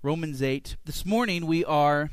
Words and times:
Romans 0.00 0.42
8. 0.42 0.76
This 0.84 1.04
morning 1.04 1.44
we 1.44 1.64
are 1.64 2.10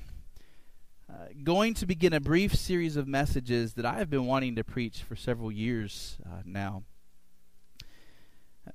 uh, 1.08 1.14
going 1.44 1.76
to 1.76 1.86
begin 1.86 2.14
a 2.14 2.20
brief 2.20 2.56
series 2.56 2.96
of 2.98 3.08
messages 3.08 3.74
that 3.74 3.86
I 3.86 4.00
have 4.00 4.10
been 4.10 4.26
wanting 4.26 4.56
to 4.56 4.64
preach 4.64 5.04
for 5.04 5.16
several 5.16 5.52
years 5.52 6.18
uh, 6.26 6.42
now. 6.44 6.82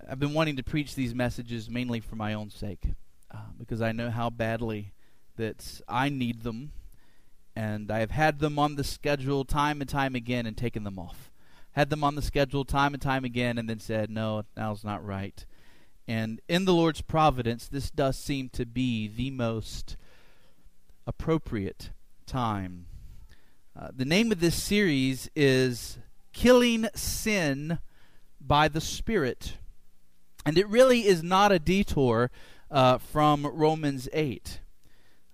I've 0.09 0.21
been 0.21 0.33
wanting 0.33 0.55
to 0.59 0.63
preach 0.63 0.95
these 0.95 1.13
messages 1.13 1.69
mainly 1.69 1.99
for 1.99 2.15
my 2.15 2.35
own 2.35 2.51
sake 2.51 2.85
uh, 3.35 3.39
because 3.59 3.83
I 3.83 3.91
know 3.91 4.11
how 4.11 4.31
badly 4.31 4.93
that 5.37 5.81
I 5.89 6.09
need 6.09 6.45
them, 6.45 6.71
and 7.57 7.91
I 7.91 7.99
have 7.99 8.13
had 8.13 8.39
them 8.39 8.61
on 8.61 8.77
the 8.77 8.85
schedule 8.85 9.45
time 9.45 9.81
and 9.81 9.91
time 9.91 10.15
again 10.15 10.47
and 10.47 10.57
taken 10.57 10.85
them 10.85 11.01
off. 11.01 11.33
Had 11.73 11.91
them 11.91 12.05
on 12.05 12.15
the 12.15 12.23
schedule 12.23 12.65
time 12.65 12.95
and 12.95 13.03
time 13.03 13.25
again 13.25 13.59
and 13.59 13.69
then 13.69 13.81
said, 13.81 14.09
no, 14.09 14.45
now's 14.57 14.85
not 14.85 15.05
right. 15.05 15.45
And 16.11 16.41
in 16.49 16.65
the 16.65 16.75
Lord's 16.75 17.03
providence, 17.03 17.69
this 17.69 17.89
does 17.89 18.19
seem 18.19 18.49
to 18.49 18.67
be 18.67 19.07
the 19.07 19.31
most 19.31 19.97
appropriate 21.07 21.91
time. 22.27 22.87
Uh, 23.79 23.91
the 23.95 24.05
name 24.05 24.33
of 24.33 24.41
this 24.41 24.61
series 24.61 25.31
is 25.37 26.01
Killing 26.33 26.89
Sin 26.97 27.79
by 28.41 28.67
the 28.67 28.81
Spirit. 28.81 29.53
And 30.45 30.59
it 30.59 30.67
really 30.67 31.07
is 31.07 31.23
not 31.23 31.53
a 31.53 31.61
detour 31.61 32.33
uh, 32.73 32.99
from 32.99 33.47
Romans 33.47 34.09
8. 34.13 34.59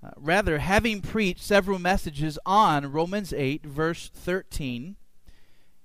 Uh, 0.05 0.11
rather, 0.19 0.59
having 0.59 1.01
preached 1.01 1.43
several 1.43 1.79
messages 1.79 2.39
on 2.45 2.93
Romans 2.93 3.33
8, 3.33 3.65
verse 3.65 4.11
13, 4.13 4.97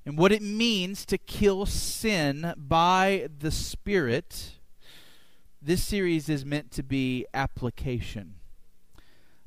and 0.05 0.17
what 0.17 0.33
it 0.33 0.41
means 0.41 1.05
to 1.05 1.17
kill 1.17 1.65
sin 1.65 2.53
by 2.57 3.29
the 3.39 3.51
Spirit, 3.51 4.57
this 5.61 5.83
series 5.83 6.27
is 6.27 6.43
meant 6.43 6.71
to 6.71 6.83
be 6.83 7.25
application. 7.33 8.35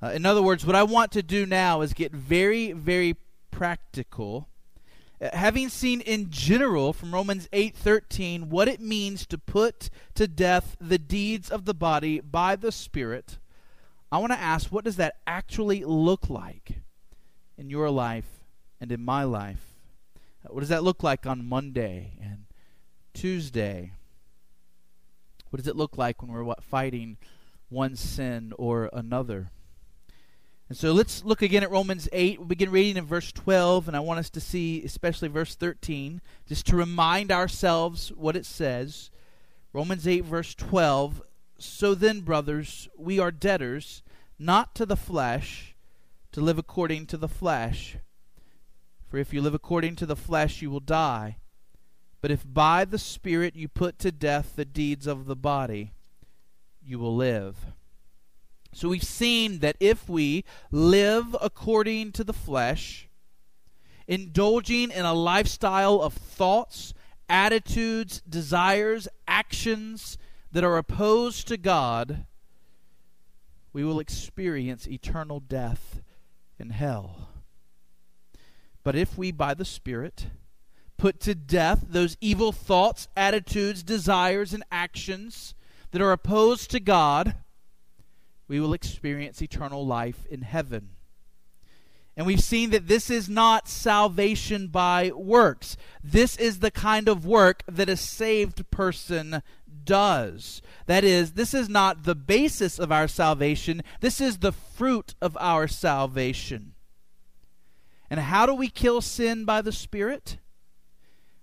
Uh, 0.00 0.08
in 0.08 0.24
other 0.24 0.42
words, 0.42 0.64
what 0.64 0.76
I 0.76 0.82
want 0.82 1.10
to 1.12 1.22
do 1.22 1.44
now 1.44 1.80
is 1.80 1.92
get 1.92 2.12
very, 2.12 2.72
very 2.72 3.16
practical. 3.50 4.48
Uh, 5.20 5.30
having 5.32 5.68
seen 5.68 6.00
in 6.00 6.30
general 6.30 6.92
from 6.92 7.12
Romans 7.12 7.48
8:13 7.52 8.48
what 8.50 8.68
it 8.68 8.80
means 8.80 9.26
to 9.26 9.38
put 9.38 9.90
to 10.14 10.28
death 10.28 10.76
the 10.80 10.98
deeds 10.98 11.50
of 11.50 11.64
the 11.64 11.74
body 11.74 12.20
by 12.20 12.54
the 12.54 12.70
Spirit, 12.70 13.38
I 14.12 14.18
want 14.18 14.32
to 14.32 14.38
ask 14.38 14.70
what 14.70 14.84
does 14.84 14.96
that 14.96 15.16
actually 15.26 15.84
look 15.84 16.28
like 16.30 16.82
in 17.56 17.70
your 17.70 17.90
life 17.90 18.44
and 18.80 18.92
in 18.92 19.04
my 19.04 19.24
life? 19.24 19.74
Uh, 20.44 20.52
what 20.52 20.60
does 20.60 20.68
that 20.68 20.84
look 20.84 21.02
like 21.02 21.26
on 21.26 21.44
Monday 21.44 22.18
and 22.20 22.44
Tuesday? 23.14 23.92
What 25.54 25.58
does 25.58 25.68
it 25.68 25.76
look 25.76 25.96
like 25.96 26.20
when 26.20 26.32
we're 26.32 26.52
fighting 26.62 27.16
one 27.68 27.94
sin 27.94 28.52
or 28.58 28.90
another? 28.92 29.52
And 30.68 30.76
so 30.76 30.90
let's 30.90 31.24
look 31.24 31.42
again 31.42 31.62
at 31.62 31.70
Romans 31.70 32.08
8. 32.12 32.40
We'll 32.40 32.48
begin 32.48 32.72
reading 32.72 32.96
in 32.96 33.04
verse 33.06 33.30
12, 33.30 33.86
and 33.86 33.96
I 33.96 34.00
want 34.00 34.18
us 34.18 34.30
to 34.30 34.40
see, 34.40 34.82
especially 34.84 35.28
verse 35.28 35.54
13, 35.54 36.20
just 36.48 36.66
to 36.66 36.76
remind 36.76 37.30
ourselves 37.30 38.08
what 38.16 38.34
it 38.34 38.44
says. 38.44 39.12
Romans 39.72 40.08
8, 40.08 40.24
verse 40.24 40.56
12. 40.56 41.22
So 41.60 41.94
then, 41.94 42.22
brothers, 42.22 42.88
we 42.98 43.20
are 43.20 43.30
debtors, 43.30 44.02
not 44.40 44.74
to 44.74 44.84
the 44.84 44.96
flesh, 44.96 45.76
to 46.32 46.40
live 46.40 46.58
according 46.58 47.06
to 47.06 47.16
the 47.16 47.28
flesh. 47.28 47.98
For 49.06 49.18
if 49.18 49.32
you 49.32 49.40
live 49.40 49.54
according 49.54 49.94
to 49.96 50.06
the 50.06 50.16
flesh, 50.16 50.62
you 50.62 50.70
will 50.72 50.80
die. 50.80 51.36
But 52.24 52.30
if 52.30 52.46
by 52.50 52.86
the 52.86 52.98
Spirit 52.98 53.54
you 53.54 53.68
put 53.68 53.98
to 53.98 54.10
death 54.10 54.56
the 54.56 54.64
deeds 54.64 55.06
of 55.06 55.26
the 55.26 55.36
body, 55.36 55.92
you 56.82 56.98
will 56.98 57.14
live. 57.14 57.66
So 58.72 58.88
we've 58.88 59.04
seen 59.04 59.58
that 59.58 59.76
if 59.78 60.08
we 60.08 60.46
live 60.70 61.36
according 61.38 62.12
to 62.12 62.24
the 62.24 62.32
flesh, 62.32 63.10
indulging 64.08 64.90
in 64.90 65.04
a 65.04 65.12
lifestyle 65.12 66.00
of 66.00 66.14
thoughts, 66.14 66.94
attitudes, 67.28 68.22
desires, 68.26 69.06
actions 69.28 70.16
that 70.50 70.64
are 70.64 70.78
opposed 70.78 71.46
to 71.48 71.58
God, 71.58 72.24
we 73.74 73.84
will 73.84 74.00
experience 74.00 74.88
eternal 74.88 75.40
death 75.40 76.00
in 76.58 76.70
hell. 76.70 77.28
But 78.82 78.96
if 78.96 79.18
we, 79.18 79.30
by 79.30 79.52
the 79.52 79.66
Spirit, 79.66 80.28
put 80.96 81.20
to 81.20 81.34
death 81.34 81.86
those 81.88 82.16
evil 82.20 82.52
thoughts, 82.52 83.08
attitudes, 83.16 83.82
desires, 83.82 84.52
and 84.52 84.64
actions 84.70 85.54
that 85.90 86.02
are 86.02 86.12
opposed 86.12 86.70
to 86.70 86.80
God, 86.80 87.36
we 88.48 88.60
will 88.60 88.74
experience 88.74 89.40
eternal 89.40 89.86
life 89.86 90.26
in 90.30 90.42
heaven. 90.42 90.90
And 92.16 92.26
we've 92.26 92.42
seen 92.42 92.70
that 92.70 92.86
this 92.86 93.10
is 93.10 93.28
not 93.28 93.68
salvation 93.68 94.68
by 94.68 95.10
works. 95.14 95.76
This 96.02 96.36
is 96.36 96.60
the 96.60 96.70
kind 96.70 97.08
of 97.08 97.26
work 97.26 97.64
that 97.66 97.88
a 97.88 97.96
saved 97.96 98.70
person 98.70 99.42
does. 99.84 100.62
That 100.86 101.02
is, 101.02 101.32
this 101.32 101.54
is 101.54 101.68
not 101.68 102.04
the 102.04 102.14
basis 102.14 102.78
of 102.78 102.92
our 102.92 103.08
salvation, 103.08 103.82
this 104.00 104.20
is 104.20 104.38
the 104.38 104.52
fruit 104.52 105.14
of 105.20 105.36
our 105.40 105.66
salvation. 105.66 106.74
And 108.08 108.20
how 108.20 108.46
do 108.46 108.54
we 108.54 108.68
kill 108.68 109.00
sin 109.00 109.44
by 109.44 109.60
the 109.60 109.72
Spirit? 109.72 110.38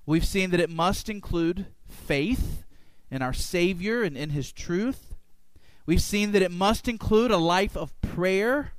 We've 0.06 0.26
seen 0.26 0.50
that 0.52 0.60
it 0.60 0.70
must 0.70 1.10
include 1.10 1.68
faith 1.88 2.64
in 3.10 3.22
our 3.22 3.34
Savior 3.34 4.04
and 4.04 4.18
in 4.18 4.32
His 4.32 4.52
truth. 4.52 5.16
We've 5.86 6.02
seen 6.02 6.32
that 6.32 6.42
it 6.42 6.52
must 6.52 6.88
include 6.88 7.32
a 7.32 7.38
life 7.38 7.76
of 7.76 8.00
prayer. 8.02 8.72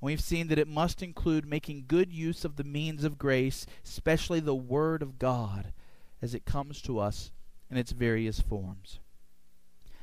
We've 0.00 0.20
seen 0.20 0.48
that 0.48 0.58
it 0.58 0.68
must 0.68 1.02
include 1.02 1.46
making 1.46 1.84
good 1.88 2.12
use 2.12 2.44
of 2.44 2.56
the 2.56 2.64
means 2.64 3.04
of 3.04 3.18
grace, 3.18 3.66
especially 3.84 4.40
the 4.40 4.54
Word 4.54 5.02
of 5.02 5.18
God, 5.18 5.72
as 6.22 6.34
it 6.34 6.44
comes 6.44 6.80
to 6.82 6.98
us 6.98 7.32
in 7.70 7.76
its 7.76 7.92
various 7.92 8.40
forms. 8.40 9.00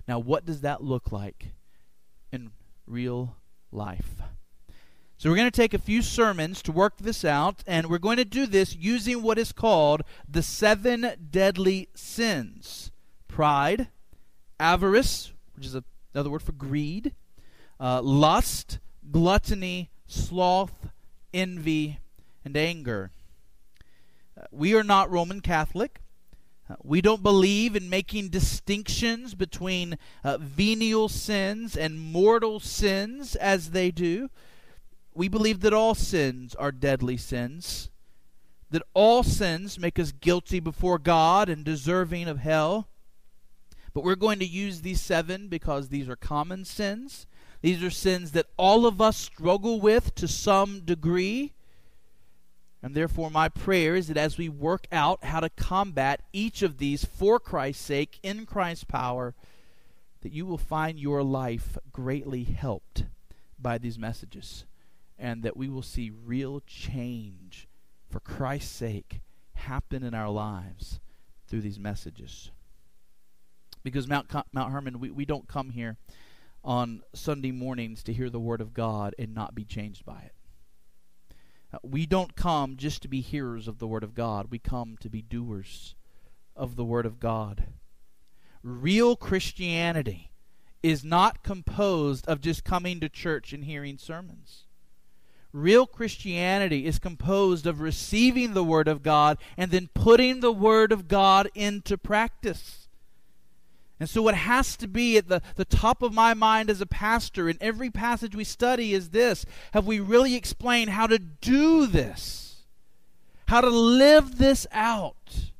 Now, 0.08 0.20
what 0.20 0.46
does 0.46 0.62
that 0.62 0.84
look 0.84 1.12
like 1.12 1.54
in 2.32 2.52
real 2.86 3.38
life? 3.72 4.22
So 5.18 5.30
we're 5.30 5.38
going 5.38 5.50
to 5.50 5.62
take 5.62 5.74
a 5.74 5.80
few 5.80 6.02
sermons 6.02 6.62
to 6.64 6.74
work 6.74 6.98
this 6.98 7.24
out, 7.24 7.64
and 7.66 7.88
we're 7.88 8.00
going 8.00 8.18
to 8.18 8.26
do 8.26 8.46
this 8.46 8.76
using 8.76 9.24
what 9.24 9.38
is 9.38 9.54
called 9.54 10.02
the 10.28 10.44
seven 10.44 11.14
deadly 11.32 11.88
sins 11.96 12.92
pride, 13.30 13.88
avarice, 14.60 15.32
which 15.56 15.66
is 15.66 15.78
another 16.14 16.30
word 16.30 16.42
for 16.42 16.52
greed, 16.52 17.14
uh, 17.80 18.02
lust, 18.02 18.80
gluttony, 19.10 19.90
sloth, 20.06 20.88
envy, 21.34 22.00
and 22.44 22.58
anger. 22.58 23.12
Uh, 24.38 24.44
we 24.52 24.76
are 24.76 24.84
not 24.84 25.10
Roman 25.10 25.40
Catholic. 25.40 26.02
Uh, 26.70 26.76
we 26.84 27.02
don't 27.02 27.24
believe 27.24 27.76
in 27.76 27.90
making 27.90 28.30
distinctions 28.30 29.34
between 29.34 29.98
uh, 30.26 30.38
venial 30.40 31.08
sins 31.08 31.78
and 31.78 32.00
mortal 32.00 32.60
sins 32.60 33.36
as 33.36 33.72
they 33.72 33.92
do 33.92 34.30
we 35.16 35.30
believe 35.30 35.62
that 35.62 35.74
all 35.74 35.96
sins 35.96 36.54
are 36.56 36.74
deadly 36.74 37.16
sins, 37.16 37.90
that 38.70 38.84
all 38.94 39.24
sins 39.24 39.80
make 39.80 39.98
us 39.98 40.12
guilty 40.12 40.60
before 40.60 41.00
God 41.00 41.48
and 41.48 41.64
deserving 41.64 42.28
of 42.28 42.40
hell. 42.40 42.90
But 43.94 44.04
we're 44.04 44.16
going 44.16 44.40
to 44.40 44.46
use 44.46 44.82
these 44.82 45.00
seven 45.00 45.48
because 45.48 45.88
these 45.88 46.10
are 46.10 46.18
common 46.18 46.66
sins. 46.66 47.28
These 47.62 47.82
are 47.82 47.90
sins 47.90 48.34
that 48.34 48.48
all 48.58 48.86
of 48.86 49.00
us 49.00 49.16
struggle 49.16 49.80
with 49.80 50.14
to 50.16 50.28
some 50.28 50.82
degree. 50.82 51.54
And 52.84 52.94
therefore, 52.94 53.32
my 53.32 53.48
prayer 53.48 53.96
is 53.96 54.10
that 54.10 54.18
as 54.18 54.38
we 54.38 54.50
work 54.50 54.86
out 54.92 55.24
how 55.24 55.40
to 55.40 55.50
combat 55.50 56.22
each 56.34 56.62
of 56.62 56.78
these 56.78 57.06
for 57.06 57.40
Christ's 57.40 57.86
sake, 57.86 58.20
in 58.22 58.46
Christ's 58.46 58.84
power, 58.84 59.34
that 60.22 60.34
you 60.34 60.46
will 60.46 60.58
find 60.58 61.00
your 61.00 61.24
life 61.24 61.78
greatly 61.94 62.44
helped 62.44 63.06
by 63.58 63.78
these 63.78 63.98
messages 63.98 64.66
and 65.18 65.44
that 65.44 65.58
we 65.58 65.70
will 65.70 65.82
see 65.82 66.12
real 66.12 66.62
change 66.66 67.68
for 68.10 68.20
Christ's 68.20 68.72
sake 68.72 69.22
happen 69.54 70.04
in 70.04 70.14
our 70.14 70.30
lives 70.30 71.00
through 71.48 71.62
these 71.62 71.80
messages. 71.80 72.52
Because 73.84 74.08
Mount, 74.08 74.32
Mount 74.52 74.72
Hermon, 74.72 75.00
we, 75.00 75.12
we 75.12 75.26
don't 75.26 75.48
come 75.48 75.70
here 75.70 75.98
on 76.64 77.04
Sunday 77.14 77.52
mornings 77.52 78.04
to 78.04 78.14
hear 78.14 78.30
the 78.30 78.40
Word 78.40 78.60
of 78.60 78.74
God 78.74 79.14
and 79.20 79.34
not 79.34 79.54
be 79.54 79.64
changed 79.64 80.06
by 80.06 80.22
it. 80.22 80.34
Uh, 81.72 81.78
we 81.84 82.06
don't 82.06 82.36
come 82.36 82.78
just 82.78 83.02
to 83.04 83.08
be 83.08 83.22
hearers 83.22 83.68
of 83.68 83.78
the 83.78 83.88
Word 83.88 84.04
of 84.04 84.16
God, 84.16 84.48
we 84.50 84.60
come 84.60 84.98
to 85.02 85.10
be 85.10 85.22
doers 85.22 85.96
of 86.56 86.76
the 86.76 86.86
Word 86.86 87.06
of 87.06 87.20
God. 87.20 87.66
Real 88.64 89.16
Christianity 89.16 90.32
is 90.82 91.04
not 91.04 91.44
composed 91.44 92.28
of 92.28 92.42
just 92.42 92.64
coming 92.64 93.00
to 93.00 93.10
church 93.10 93.54
and 93.54 93.66
hearing 93.66 93.98
sermons. 93.98 94.65
Real 95.56 95.88
Christianity 95.88 96.86
is 96.86 97.00
composed 97.00 97.66
of 97.66 97.80
receiving 97.80 98.54
the 98.54 98.64
Word 98.64 98.90
of 98.90 99.02
God 99.02 99.38
and 99.56 99.72
then 99.72 99.90
putting 99.94 100.42
the 100.42 100.52
Word 100.52 100.92
of 100.92 101.08
God 101.08 101.50
into 101.56 101.98
practice. 101.98 102.90
And 103.98 104.10
so, 104.10 104.22
what 104.22 104.36
has 104.36 104.76
to 104.76 104.88
be 104.88 105.16
at 105.16 105.30
the, 105.30 105.42
the 105.56 105.64
top 105.64 106.02
of 106.02 106.14
my 106.14 106.34
mind 106.34 106.70
as 106.70 106.82
a 106.82 106.86
pastor 106.86 107.48
in 107.48 107.58
every 107.62 107.90
passage 107.90 108.36
we 108.36 108.44
study 108.44 108.94
is 108.94 109.12
this 109.12 109.46
Have 109.72 109.88
we 109.88 110.02
really 110.02 110.36
explained 110.36 110.90
how 110.90 111.08
to 111.08 111.18
do 111.18 111.88
this? 111.88 112.64
How 113.48 113.62
to 113.62 113.70
live 113.70 114.38
this 114.38 114.68
out? 114.74 115.52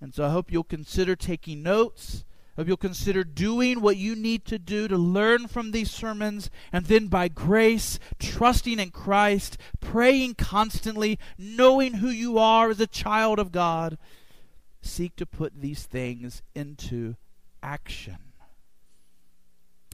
And 0.00 0.14
so, 0.14 0.24
I 0.24 0.28
hope 0.28 0.52
you'll 0.52 0.62
consider 0.62 1.16
taking 1.16 1.64
notes. 1.64 2.24
If 2.56 2.68
you'll 2.68 2.76
consider 2.76 3.24
doing 3.24 3.80
what 3.80 3.96
you 3.96 4.14
need 4.14 4.44
to 4.46 4.58
do 4.58 4.86
to 4.86 4.96
learn 4.96 5.48
from 5.48 5.70
these 5.70 5.90
sermons, 5.90 6.50
and 6.72 6.84
then 6.84 7.06
by 7.06 7.28
grace, 7.28 7.98
trusting 8.18 8.78
in 8.78 8.90
Christ, 8.90 9.56
praying 9.80 10.34
constantly, 10.34 11.18
knowing 11.38 11.94
who 11.94 12.08
you 12.08 12.38
are 12.38 12.70
as 12.70 12.80
a 12.80 12.86
child 12.86 13.38
of 13.38 13.52
God, 13.52 13.96
seek 14.82 15.16
to 15.16 15.26
put 15.26 15.60
these 15.60 15.84
things 15.84 16.42
into 16.54 17.16
action. 17.62 18.31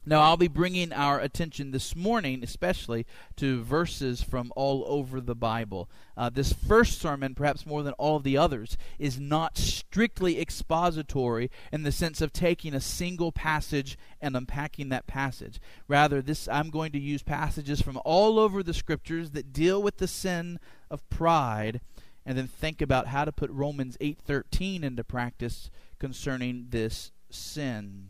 Now, 0.08 0.22
I'll 0.22 0.38
be 0.38 0.48
bringing 0.48 0.90
our 0.90 1.20
attention 1.20 1.70
this 1.70 1.94
morning, 1.94 2.42
especially 2.42 3.04
to 3.36 3.62
verses 3.62 4.22
from 4.22 4.50
all 4.56 4.82
over 4.86 5.20
the 5.20 5.34
Bible. 5.34 5.90
Uh, 6.16 6.30
this 6.30 6.50
first 6.50 6.98
sermon, 6.98 7.34
perhaps 7.34 7.66
more 7.66 7.82
than 7.82 7.92
all 7.98 8.18
the 8.18 8.34
others, 8.34 8.78
is 8.98 9.20
not 9.20 9.58
strictly 9.58 10.40
expository 10.40 11.50
in 11.70 11.82
the 11.82 11.92
sense 11.92 12.22
of 12.22 12.32
taking 12.32 12.72
a 12.72 12.80
single 12.80 13.32
passage 13.32 13.98
and 14.18 14.34
unpacking 14.34 14.88
that 14.88 15.06
passage. 15.06 15.60
Rather, 15.88 16.22
this 16.22 16.48
I'm 16.48 16.70
going 16.70 16.92
to 16.92 16.98
use 16.98 17.22
passages 17.22 17.82
from 17.82 18.00
all 18.02 18.38
over 18.38 18.62
the 18.62 18.72
Scriptures 18.72 19.32
that 19.32 19.52
deal 19.52 19.82
with 19.82 19.98
the 19.98 20.08
sin 20.08 20.58
of 20.90 21.06
pride, 21.10 21.82
and 22.24 22.38
then 22.38 22.48
think 22.48 22.80
about 22.80 23.08
how 23.08 23.26
to 23.26 23.32
put 23.32 23.50
Romans 23.50 23.98
8:13 24.00 24.84
into 24.84 25.04
practice 25.04 25.68
concerning 25.98 26.68
this 26.70 27.12
sin. 27.28 28.07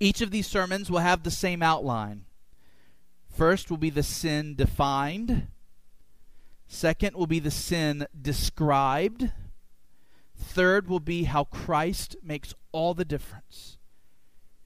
Each 0.00 0.20
of 0.20 0.30
these 0.30 0.46
sermons 0.46 0.90
will 0.90 1.00
have 1.00 1.22
the 1.22 1.30
same 1.30 1.62
outline. 1.62 2.24
First 3.28 3.70
will 3.70 3.78
be 3.78 3.90
the 3.90 4.02
sin 4.02 4.54
defined. 4.54 5.48
Second 6.66 7.16
will 7.16 7.26
be 7.26 7.40
the 7.40 7.50
sin 7.50 8.06
described. 8.20 9.32
Third 10.36 10.88
will 10.88 11.00
be 11.00 11.24
how 11.24 11.44
Christ 11.44 12.16
makes 12.22 12.54
all 12.72 12.94
the 12.94 13.04
difference. 13.04 13.78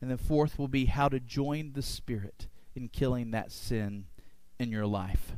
And 0.00 0.10
then 0.10 0.18
fourth 0.18 0.58
will 0.58 0.68
be 0.68 0.86
how 0.86 1.08
to 1.08 1.20
join 1.20 1.72
the 1.72 1.82
Spirit 1.82 2.48
in 2.74 2.88
killing 2.88 3.30
that 3.30 3.52
sin 3.52 4.06
in 4.58 4.70
your 4.70 4.86
life. 4.86 5.32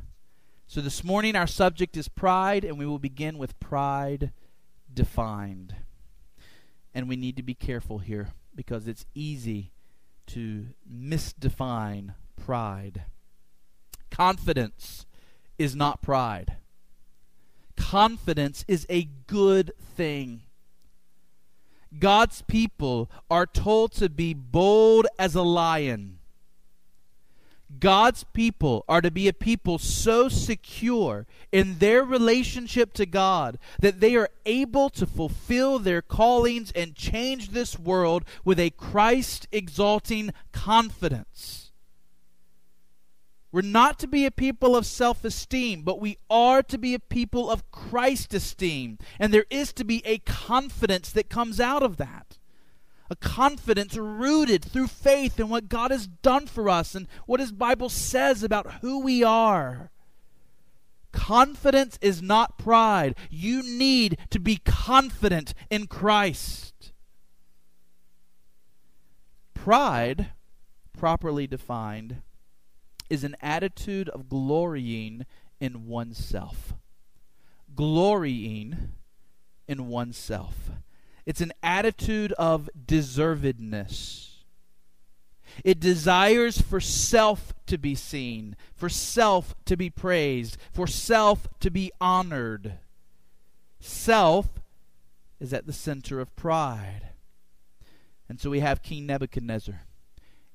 So 0.67 0.81
this 0.81 1.03
morning 1.03 1.35
our 1.35 1.47
subject 1.47 1.95
is 1.95 2.07
pride, 2.07 2.65
and 2.65 2.77
we 2.77 2.85
will 2.85 2.99
begin 2.99 3.37
with 3.37 3.59
pride 3.59 4.31
defined. 4.91 5.75
And 6.93 7.07
we 7.07 7.15
need 7.15 7.37
to 7.37 7.43
be 7.43 7.53
careful 7.53 7.99
here 7.99 8.33
because 8.55 8.87
it's 8.87 9.05
easy 9.13 9.71
to 10.27 10.67
misdefine 10.89 12.13
pride. 12.35 13.03
Confidence 14.09 15.05
is 15.57 15.75
not 15.75 16.01
pride. 16.01 16.57
Confidence 17.75 18.63
is 18.67 18.85
a 18.89 19.09
good 19.27 19.71
thing. 19.79 20.41
God's 21.99 22.41
people 22.41 23.09
are 23.29 23.45
told 23.45 23.91
to 23.93 24.09
be 24.09 24.33
bold 24.33 25.07
as 25.17 25.35
a 25.35 25.41
lion 25.41 26.19
God's 27.79 28.23
people 28.23 28.85
are 28.87 29.01
to 29.01 29.11
be 29.11 29.27
a 29.27 29.33
people 29.33 29.77
so 29.77 30.29
secure 30.29 31.25
in 31.51 31.79
their 31.79 32.03
relationship 32.03 32.93
to 32.93 33.05
God 33.05 33.57
that 33.79 33.99
they 33.99 34.15
are 34.15 34.29
able 34.45 34.89
to 34.91 35.05
fulfill 35.05 35.79
their 35.79 36.01
callings 36.01 36.71
and 36.73 36.95
change 36.95 37.49
this 37.49 37.77
world 37.77 38.23
with 38.43 38.59
a 38.59 38.71
Christ 38.71 39.47
exalting 39.51 40.31
confidence. 40.51 41.71
We're 43.51 43.61
not 43.61 43.99
to 43.99 44.07
be 44.07 44.25
a 44.25 44.31
people 44.31 44.75
of 44.75 44.85
self 44.85 45.23
esteem, 45.23 45.83
but 45.83 46.01
we 46.01 46.17
are 46.29 46.61
to 46.63 46.77
be 46.77 46.93
a 46.93 46.99
people 46.99 47.49
of 47.49 47.71
Christ 47.71 48.33
esteem. 48.33 48.97
And 49.17 49.33
there 49.33 49.45
is 49.49 49.71
to 49.73 49.85
be 49.85 50.05
a 50.05 50.17
confidence 50.17 51.09
that 51.11 51.29
comes 51.29 51.61
out 51.61 51.81
of 51.81 51.95
that 51.95 52.37
a 53.09 53.15
confidence 53.15 53.95
rooted 53.95 54.63
through 54.63 54.87
faith 54.87 55.39
in 55.39 55.49
what 55.49 55.69
God 55.69 55.91
has 55.91 56.07
done 56.07 56.47
for 56.47 56.69
us 56.69 56.95
and 56.95 57.07
what 57.25 57.39
His 57.39 57.51
Bible 57.51 57.89
says 57.89 58.43
about 58.43 58.81
who 58.81 58.99
we 58.99 59.23
are. 59.23 59.91
Confidence 61.11 61.97
is 62.01 62.21
not 62.21 62.57
pride. 62.57 63.15
You 63.29 63.63
need 63.63 64.17
to 64.31 64.39
be 64.39 64.57
confident 64.57 65.53
in 65.69 65.87
Christ. 65.87 66.91
Pride, 69.53 70.31
properly 70.97 71.47
defined, 71.47 72.21
is 73.09 73.23
an 73.23 73.35
attitude 73.41 74.09
of 74.09 74.27
glorying 74.27 75.25
in 75.59 75.87
oneself. 75.87 76.73
Glorying 77.73 78.91
in 79.67 79.87
oneself. 79.87 80.71
It's 81.25 81.41
an 81.41 81.53
attitude 81.63 82.33
of 82.33 82.69
deservedness. 82.85 84.29
It 85.63 85.79
desires 85.79 86.61
for 86.61 86.79
self 86.79 87.53
to 87.67 87.77
be 87.77 87.95
seen, 87.95 88.55
for 88.75 88.89
self 88.89 89.55
to 89.65 89.77
be 89.77 89.89
praised, 89.89 90.57
for 90.71 90.85
self 90.85 91.47
to 91.61 91.71
be 91.71 91.91
honored. 92.01 92.73
Self 93.79 94.59
is 95.39 95.53
at 95.53 95.65
the 95.65 95.73
center 95.73 96.19
of 96.19 96.35
pride. 96.35 97.09
And 98.27 98.39
so 98.39 98.49
we 98.49 98.59
have 98.59 98.81
King 98.81 99.05
Nebuchadnezzar 99.05 99.81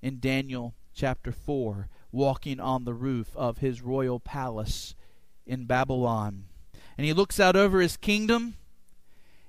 in 0.03 0.19
Daniel 0.21 0.75
chapter 0.95 1.33
4 1.33 1.89
walking 2.13 2.59
on 2.59 2.85
the 2.85 2.95
roof 2.95 3.37
of 3.37 3.59
his 3.59 3.83
royal 3.83 4.19
palace 4.19 4.95
in 5.47 5.65
Babylon. 5.65 6.45
And 6.99 7.07
he 7.07 7.13
looks 7.13 7.39
out 7.39 7.57
over 7.57 7.81
his 7.81 7.97
kingdom 7.97 8.55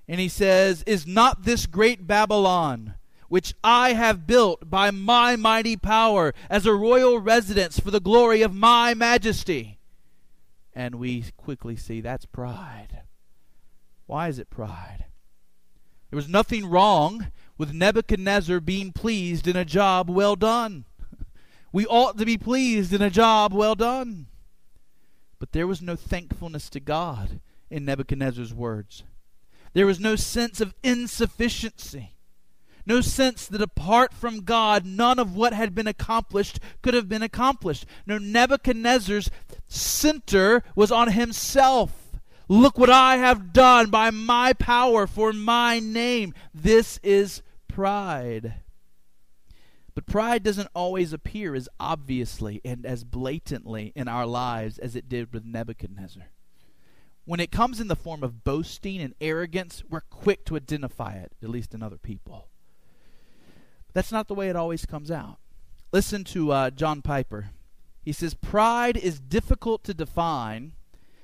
and 0.08 0.20
he 0.20 0.28
says, 0.28 0.84
Is 0.84 1.08
not 1.08 1.44
this 1.44 1.66
great 1.66 2.08
Babylon, 2.08 2.96
which 3.30 3.54
I 3.64 3.94
have 3.94 4.28
built 4.28 4.70
by 4.70 4.92
my 4.92 5.36
mighty 5.36 5.78
power 5.78 6.34
as 6.50 6.66
a 6.66 6.74
royal 6.74 7.20
residence 7.20 7.80
for 7.80 7.92
the 7.92 8.00
glory 8.00 8.42
of 8.42 8.54
my 8.54 8.94
majesty? 8.94 9.80
And 10.74 10.96
we 10.96 11.26
quickly 11.38 11.76
see 11.76 12.02
that's 12.02 12.26
pride. 12.26 13.04
Why 14.06 14.28
is 14.28 14.40
it 14.40 14.50
pride? 14.50 15.06
There 16.10 16.18
was 16.18 16.28
nothing 16.28 16.70
wrong 16.70 17.32
with 17.58 17.74
Nebuchadnezzar 17.74 18.60
being 18.60 18.92
pleased 18.92 19.48
in 19.48 19.56
a 19.56 19.66
job 19.66 20.10
well 20.10 20.36
done. 20.36 20.86
We 21.74 21.86
ought 21.86 22.18
to 22.18 22.26
be 22.26 22.38
pleased 22.38 22.92
in 22.92 23.02
a 23.02 23.10
job 23.10 23.54
well 23.54 23.76
done. 23.76 24.28
But 25.40 25.54
there 25.54 25.66
was 25.66 25.82
no 25.82 25.96
thankfulness 25.96 26.70
to 26.72 26.82
God 26.82 27.40
in 27.70 27.86
Nebuchadnezzar's 27.86 28.54
words. 28.54 29.06
There 29.74 29.86
was 29.86 30.00
no 30.00 30.16
sense 30.16 30.60
of 30.60 30.74
insufficiency, 30.84 32.16
no 32.86 33.00
sense 33.00 33.48
that 33.48 33.62
apart 33.62 34.14
from 34.14 34.42
God, 34.42 34.86
none 34.86 35.20
of 35.20 35.36
what 35.36 35.54
had 35.54 35.74
been 35.74 35.88
accomplished 35.88 36.60
could 36.82 36.94
have 36.94 37.08
been 37.08 37.22
accomplished. 37.24 37.86
No, 38.06 38.18
Nebuchadnezzar's 38.18 39.30
center 39.68 40.64
was 40.76 40.92
on 40.92 41.12
himself. 41.12 42.20
Look 42.48 42.78
what 42.78 42.90
I 42.90 43.16
have 43.16 43.54
done 43.54 43.90
by 43.90 44.12
my 44.12 44.52
power 44.54 45.08
for 45.08 45.32
my 45.32 45.80
name. 45.80 46.34
This 46.54 47.00
is 47.02 47.42
pride. 47.70 48.56
But 49.96 50.06
pride 50.06 50.44
doesn't 50.44 50.70
always 50.74 51.14
appear 51.14 51.56
as 51.56 51.70
obviously 51.80 52.60
and 52.66 52.86
as 52.86 53.04
blatantly 53.04 53.94
in 53.96 54.08
our 54.08 54.26
lives 54.26 54.78
as 54.80 54.96
it 54.96 55.08
did 55.08 55.32
with 55.32 55.46
Nebuchadnezzar. 55.46 56.24
When 57.26 57.40
it 57.40 57.52
comes 57.52 57.80
in 57.80 57.88
the 57.88 57.96
form 57.96 58.24
of 58.24 58.44
boasting 58.44 59.00
and 59.00 59.14
arrogance, 59.22 59.84
we're 59.90 60.02
quick 60.02 60.44
to 60.46 60.56
identify 60.56 61.14
it, 61.14 61.32
at 61.42 61.50
least 61.50 61.74
in 61.74 61.84
other 61.84 61.98
people. 61.98 62.48
That's 63.94 64.12
not 64.12 64.28
the 64.28 64.34
way 64.34 64.50
it 64.50 64.56
always 64.56 64.86
comes 64.86 65.12
out. 65.12 65.38
Listen 65.92 66.24
to 66.26 66.52
uh, 66.52 66.70
John 66.72 67.02
Piper. 67.02 67.52
He 68.02 68.12
says, 68.12 68.34
Pride 68.34 68.98
is 68.98 69.20
difficult 69.20 69.84
to 69.84 69.94
define 69.94 70.74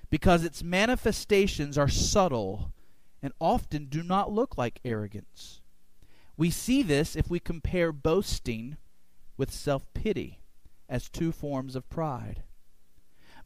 because 0.09 0.43
its 0.43 0.63
manifestations 0.63 1.77
are 1.77 1.87
subtle 1.87 2.71
and 3.21 3.33
often 3.39 3.85
do 3.85 4.03
not 4.03 4.31
look 4.31 4.57
like 4.57 4.79
arrogance. 4.85 5.61
We 6.37 6.51
see 6.51 6.83
this 6.83 7.15
if 7.15 7.29
we 7.29 7.39
compare 7.39 7.91
boasting 7.91 8.77
with 9.37 9.51
self 9.51 9.91
pity 9.93 10.39
as 10.87 11.09
two 11.09 11.31
forms 11.31 11.75
of 11.75 11.89
pride. 11.89 12.43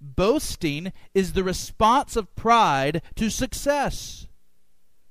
Boasting 0.01 0.91
is 1.13 1.33
the 1.33 1.43
response 1.43 2.15
of 2.15 2.35
pride 2.35 3.03
to 3.15 3.29
success. 3.29 4.27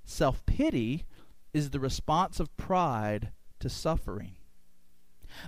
Self 0.05 0.45
pity 0.47 1.05
is 1.55 1.71
the 1.71 1.79
response 1.79 2.41
of 2.41 2.57
pride 2.57 3.31
to 3.61 3.69
suffering. 3.69 4.35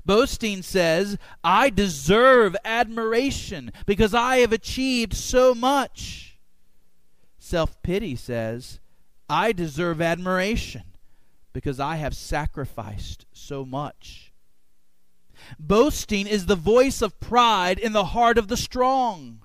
Boasting 0.07 0.63
says, 0.63 1.19
I 1.43 1.71
deserve 1.71 2.55
admiration 2.65 3.73
because 3.85 4.15
I 4.15 4.39
have 4.39 4.53
achieved 4.53 5.15
so 5.15 5.55
much. 5.55 6.39
Self 7.39 7.83
pity 7.83 8.15
says, 8.15 8.79
I 9.29 9.51
deserve 9.53 10.01
admiration 10.01 10.85
because 11.53 11.81
I 11.81 11.97
have 11.97 12.15
sacrificed 12.15 13.27
so 13.33 13.65
much. 13.65 14.32
Boasting 15.59 16.27
is 16.27 16.47
the 16.47 16.57
voice 16.57 17.03
of 17.03 17.19
pride 17.21 17.79
in 17.79 17.93
the 17.93 18.07
heart 18.07 18.39
of 18.39 18.49
the 18.49 18.57
strong. 18.57 19.43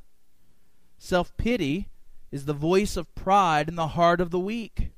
Self 0.97 1.35
pity 1.37 1.89
is 2.31 2.45
the 2.45 2.53
voice 2.53 2.97
of 2.97 3.13
pride 3.15 3.69
in 3.69 3.75
the 3.75 3.89
heart 3.89 4.19
of 4.19 4.31
the 4.31 4.39
weak. 4.39 4.91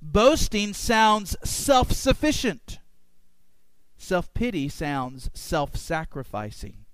Boasting 0.00 0.72
sounds 0.72 1.36
self 1.44 1.92
sufficient. 1.92 2.78
Self 3.96 4.32
pity 4.34 4.68
sounds 4.68 5.30
self 5.34 5.76
sacrificing. 5.76 6.84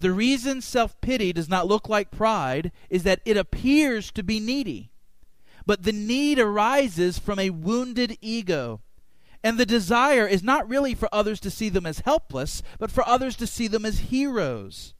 The 0.00 0.12
reason 0.12 0.60
self 0.60 1.00
pity 1.00 1.32
does 1.32 1.48
not 1.48 1.68
look 1.68 1.88
like 1.88 2.10
pride 2.10 2.72
is 2.90 3.04
that 3.04 3.20
it 3.24 3.36
appears 3.36 4.10
to 4.12 4.22
be 4.22 4.40
needy. 4.40 4.90
But 5.64 5.84
the 5.84 5.92
need 5.92 6.38
arises 6.38 7.18
from 7.18 7.38
a 7.38 7.50
wounded 7.50 8.18
ego. 8.20 8.80
And 9.44 9.58
the 9.58 9.66
desire 9.66 10.26
is 10.26 10.42
not 10.42 10.68
really 10.68 10.94
for 10.94 11.08
others 11.12 11.40
to 11.40 11.50
see 11.50 11.68
them 11.68 11.86
as 11.86 12.00
helpless, 12.00 12.62
but 12.78 12.90
for 12.90 13.06
others 13.06 13.36
to 13.36 13.46
see 13.46 13.66
them 13.66 13.84
as 13.84 13.98
heroes. 13.98 14.94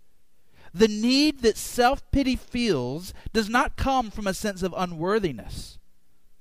The 0.75 0.89
need 0.89 1.41
that 1.43 1.57
self 1.57 2.11
pity 2.11 2.35
feels 2.35 3.13
does 3.33 3.49
not 3.49 3.77
come 3.77 4.11
from 4.11 4.27
a 4.27 4.35
sense 4.35 4.63
of 4.63 4.75
unworthiness, 4.77 5.79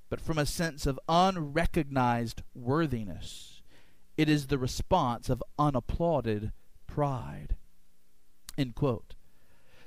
but 0.10 0.22
from 0.22 0.38
a 0.38 0.46
sense 0.46 0.86
of 0.86 1.00
unrecognized 1.08 2.41
worthiness. 2.55 3.62
It 4.17 4.29
is 4.29 4.48
the 4.48 4.58
response 4.58 5.29
of 5.29 5.43
unapplauded 5.60 6.51
pride. 6.88 7.55
End 8.58 8.75
quote. 8.75 9.15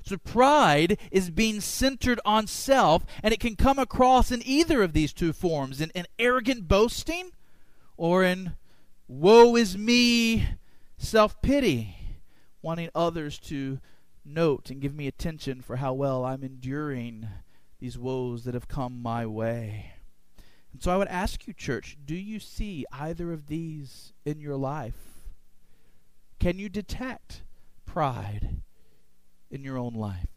So 0.03 0.17
pride 0.17 0.99
is 1.11 1.31
being 1.31 1.61
centered 1.61 2.19
on 2.23 2.45
self, 2.45 3.05
and 3.23 3.33
it 3.33 3.39
can 3.39 3.55
come 3.55 3.79
across 3.79 4.31
in 4.31 4.43
either 4.45 4.83
of 4.83 4.93
these 4.93 5.13
two 5.13 5.33
forms 5.33 5.81
in, 5.81 5.89
in 5.91 6.05
arrogant 6.19 6.67
boasting 6.67 7.31
or 7.97 8.23
in 8.23 8.53
woe 9.07 9.55
is 9.55 9.77
me 9.77 10.47
self 10.97 11.41
pity, 11.41 11.95
wanting 12.61 12.89
others 12.95 13.39
to 13.39 13.79
note 14.23 14.69
and 14.69 14.81
give 14.81 14.95
me 14.95 15.07
attention 15.07 15.61
for 15.61 15.77
how 15.77 15.93
well 15.93 16.25
I'm 16.25 16.43
enduring 16.43 17.27
these 17.79 17.97
woes 17.97 18.43
that 18.45 18.53
have 18.53 18.67
come 18.67 19.01
my 19.01 19.25
way. 19.25 19.91
And 20.73 20.81
so 20.81 20.91
I 20.91 20.97
would 20.97 21.07
ask 21.07 21.47
you, 21.47 21.53
church, 21.53 21.97
do 22.03 22.15
you 22.15 22.39
see 22.39 22.85
either 22.91 23.31
of 23.31 23.47
these 23.47 24.13
in 24.25 24.39
your 24.39 24.57
life? 24.57 25.21
Can 26.39 26.59
you 26.59 26.67
detect 26.67 27.43
pride 27.95 28.57
in 29.49 29.63
your 29.63 29.77
own 29.77 29.93
life. 29.93 30.27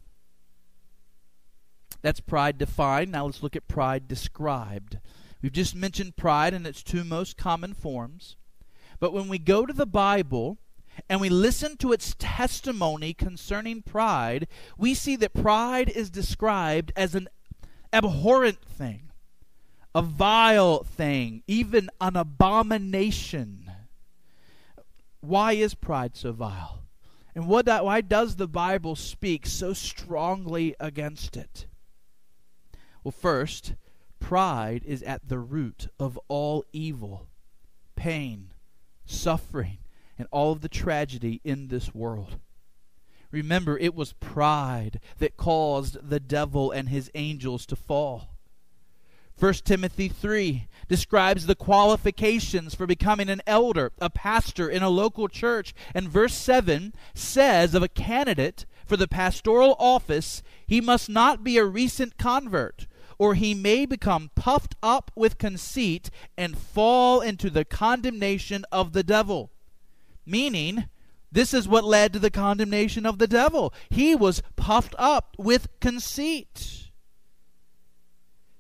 That's 2.03 2.21
pride 2.21 2.57
defined. 2.57 3.11
Now 3.11 3.27
let's 3.27 3.43
look 3.43 3.57
at 3.57 3.67
pride 3.67 4.07
described. 4.07 4.99
We've 5.41 5.53
just 5.53 5.75
mentioned 5.75 6.17
pride 6.17 6.55
in 6.55 6.67
its 6.67 6.83
two 6.83 7.05
most 7.05 7.37
common 7.37 7.75
forms. 7.75 8.37
But 9.01 9.13
when 9.13 9.29
we 9.29 9.39
go 9.39 9.67
to 9.67 9.73
the 9.73 9.87
Bible 9.87 10.59
and 11.09 11.21
we 11.21 11.29
listen 11.29 11.77
to 11.77 11.93
its 11.93 12.17
testimony 12.19 13.15
concerning 13.15 13.83
pride, 13.83 14.49
we 14.77 14.95
see 14.95 15.15
that 15.17 15.35
pride 15.35 15.89
is 15.89 16.11
described 16.11 16.93
as 16.97 17.15
an 17.15 17.29
abhorrent 17.93 18.63
thing, 18.65 19.11
a 19.95 20.03
vile 20.03 20.83
thing, 20.83 21.43
even 21.47 21.89
an 22.01 22.17
abomination. 22.17 23.71
Why 25.21 25.53
is 25.53 25.75
pride 25.75 26.17
so 26.17 26.33
vile? 26.33 26.83
And 27.35 27.47
what 27.47 27.67
why 27.67 28.01
does 28.01 28.35
the 28.35 28.49
Bible 28.49 28.97
speak 28.97 29.47
so 29.47 29.73
strongly 29.73 30.75
against 30.81 31.37
it? 31.37 31.67
Well, 33.05 33.13
first, 33.13 33.75
pride 34.21 34.83
is 34.85 35.03
at 35.03 35.29
the 35.29 35.39
root 35.39 35.89
of 35.99 36.19
all 36.29 36.65
evil, 36.73 37.29
pain, 37.97 38.53
suffering, 39.05 39.79
and 40.19 40.27
all 40.31 40.53
of 40.53 40.61
the 40.61 40.69
tragedy 40.69 41.41
in 41.45 41.69
this 41.69 41.95
world. 41.95 42.39
Remember, 43.31 43.79
it 43.79 43.95
was 43.95 44.15
pride 44.15 45.01
that 45.19 45.37
caused 45.37 46.09
the 46.09 46.21
devil 46.21 46.71
and 46.71 46.89
his 46.89 47.11
angels 47.15 47.67
to 47.67 47.77
fall. 47.77 48.31
1 49.39 49.53
Timothy 49.65 50.09
3 50.09 50.67
describes 50.89 51.47
the 51.47 51.55
qualifications 51.55 52.75
for 52.75 52.87
becoming 52.87 53.29
an 53.29 53.41
elder, 53.47 53.93
a 54.01 54.11
pastor 54.11 54.69
in 54.69 54.83
a 54.83 54.89
local 54.89 55.29
church. 55.29 55.75
And 55.95 56.09
verse 56.09 56.35
7 56.35 56.93
says 57.15 57.75
of 57.75 57.83
a 57.83 57.89
candidate 57.89 58.67
for 58.85 58.97
the 58.97 59.07
pastoral 59.07 59.77
office, 59.79 60.43
he 60.67 60.81
must 60.81 61.09
not 61.09 61.45
be 61.45 61.57
a 61.57 61.65
recent 61.65 62.19
convert, 62.19 62.89
or 63.19 63.35
he 63.35 63.53
may 63.53 63.85
become 63.85 64.31
puffed 64.35 64.77
up 64.83 65.11
with 65.15 65.39
conceit 65.39 66.11
and 66.37 66.57
fall 66.57 67.21
into 67.21 67.51
the 67.51 67.65
condemnation 67.65 68.65
of 68.71 68.93
the 68.93 69.03
devil. 69.03 69.51
Meaning, 70.25 70.85
this 71.31 71.53
is 71.53 71.69
what 71.69 71.85
led 71.85 72.13
to 72.13 72.19
the 72.19 72.31
condemnation 72.31 73.05
of 73.05 73.19
the 73.19 73.27
devil. 73.27 73.75
He 73.91 74.15
was 74.15 74.43
puffed 74.57 74.95
up 74.99 75.35
with 75.37 75.69
conceit. 75.81 76.91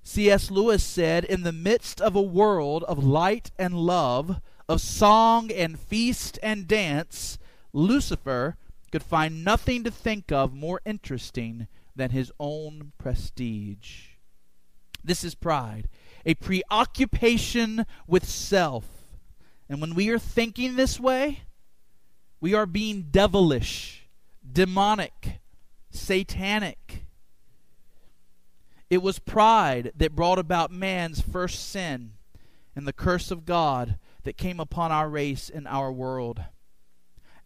C.S. 0.02 0.50
Lewis 0.50 0.82
said, 0.82 1.24
In 1.24 1.42
the 1.42 1.52
midst 1.52 2.00
of 2.00 2.16
a 2.16 2.22
world 2.22 2.82
of 2.84 3.04
light 3.04 3.50
and 3.58 3.74
love, 3.74 4.40
of 4.68 4.80
song 4.80 5.50
and 5.50 5.78
feast 5.78 6.38
and 6.42 6.66
dance, 6.66 7.38
Lucifer 7.72 8.56
could 8.90 9.02
find 9.02 9.44
nothing 9.44 9.84
to 9.84 9.90
think 9.90 10.32
of 10.32 10.54
more 10.54 10.80
interesting 10.84 11.68
than 11.94 12.10
his 12.10 12.32
own 12.40 12.92
prestige. 12.98 14.17
This 15.02 15.24
is 15.24 15.34
pride, 15.34 15.88
a 16.26 16.34
preoccupation 16.34 17.86
with 18.06 18.28
self. 18.28 18.84
And 19.68 19.80
when 19.80 19.94
we 19.94 20.08
are 20.10 20.18
thinking 20.18 20.76
this 20.76 20.98
way, 20.98 21.42
we 22.40 22.54
are 22.54 22.66
being 22.66 23.06
devilish, 23.10 24.08
demonic, 24.50 25.40
satanic. 25.90 27.04
It 28.90 29.02
was 29.02 29.18
pride 29.18 29.92
that 29.96 30.14
brought 30.14 30.38
about 30.38 30.70
man's 30.70 31.20
first 31.20 31.68
sin 31.68 32.12
and 32.74 32.86
the 32.86 32.92
curse 32.92 33.30
of 33.30 33.44
God 33.44 33.98
that 34.22 34.36
came 34.36 34.60
upon 34.60 34.92
our 34.92 35.08
race 35.08 35.50
and 35.50 35.66
our 35.68 35.92
world. 35.92 36.40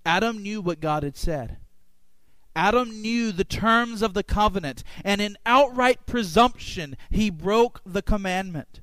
Adam 0.04 0.42
knew 0.42 0.60
what 0.60 0.80
God 0.80 1.02
had 1.02 1.16
said. 1.16 1.58
Adam 2.54 3.00
knew 3.00 3.32
the 3.32 3.44
terms 3.44 4.02
of 4.02 4.14
the 4.14 4.22
covenant, 4.22 4.82
and 5.04 5.20
in 5.20 5.36
outright 5.46 6.06
presumption, 6.06 6.96
he 7.10 7.30
broke 7.30 7.80
the 7.84 8.02
commandment. 8.02 8.80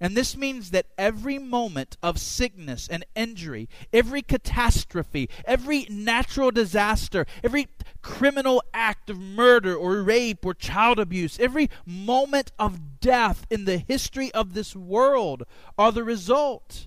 And 0.00 0.16
this 0.16 0.36
means 0.36 0.70
that 0.70 0.86
every 0.98 1.38
moment 1.38 1.96
of 2.02 2.18
sickness 2.18 2.88
and 2.88 3.06
injury, 3.14 3.68
every 3.92 4.22
catastrophe, 4.22 5.30
every 5.44 5.86
natural 5.88 6.50
disaster, 6.50 7.26
every 7.42 7.68
criminal 8.02 8.62
act 8.74 9.08
of 9.08 9.18
murder 9.18 9.74
or 9.74 10.02
rape 10.02 10.44
or 10.44 10.52
child 10.52 10.98
abuse, 10.98 11.38
every 11.38 11.70
moment 11.86 12.52
of 12.58 13.00
death 13.00 13.46
in 13.50 13.64
the 13.64 13.78
history 13.78 14.32
of 14.32 14.52
this 14.52 14.74
world 14.76 15.44
are 15.78 15.92
the 15.92 16.04
result 16.04 16.86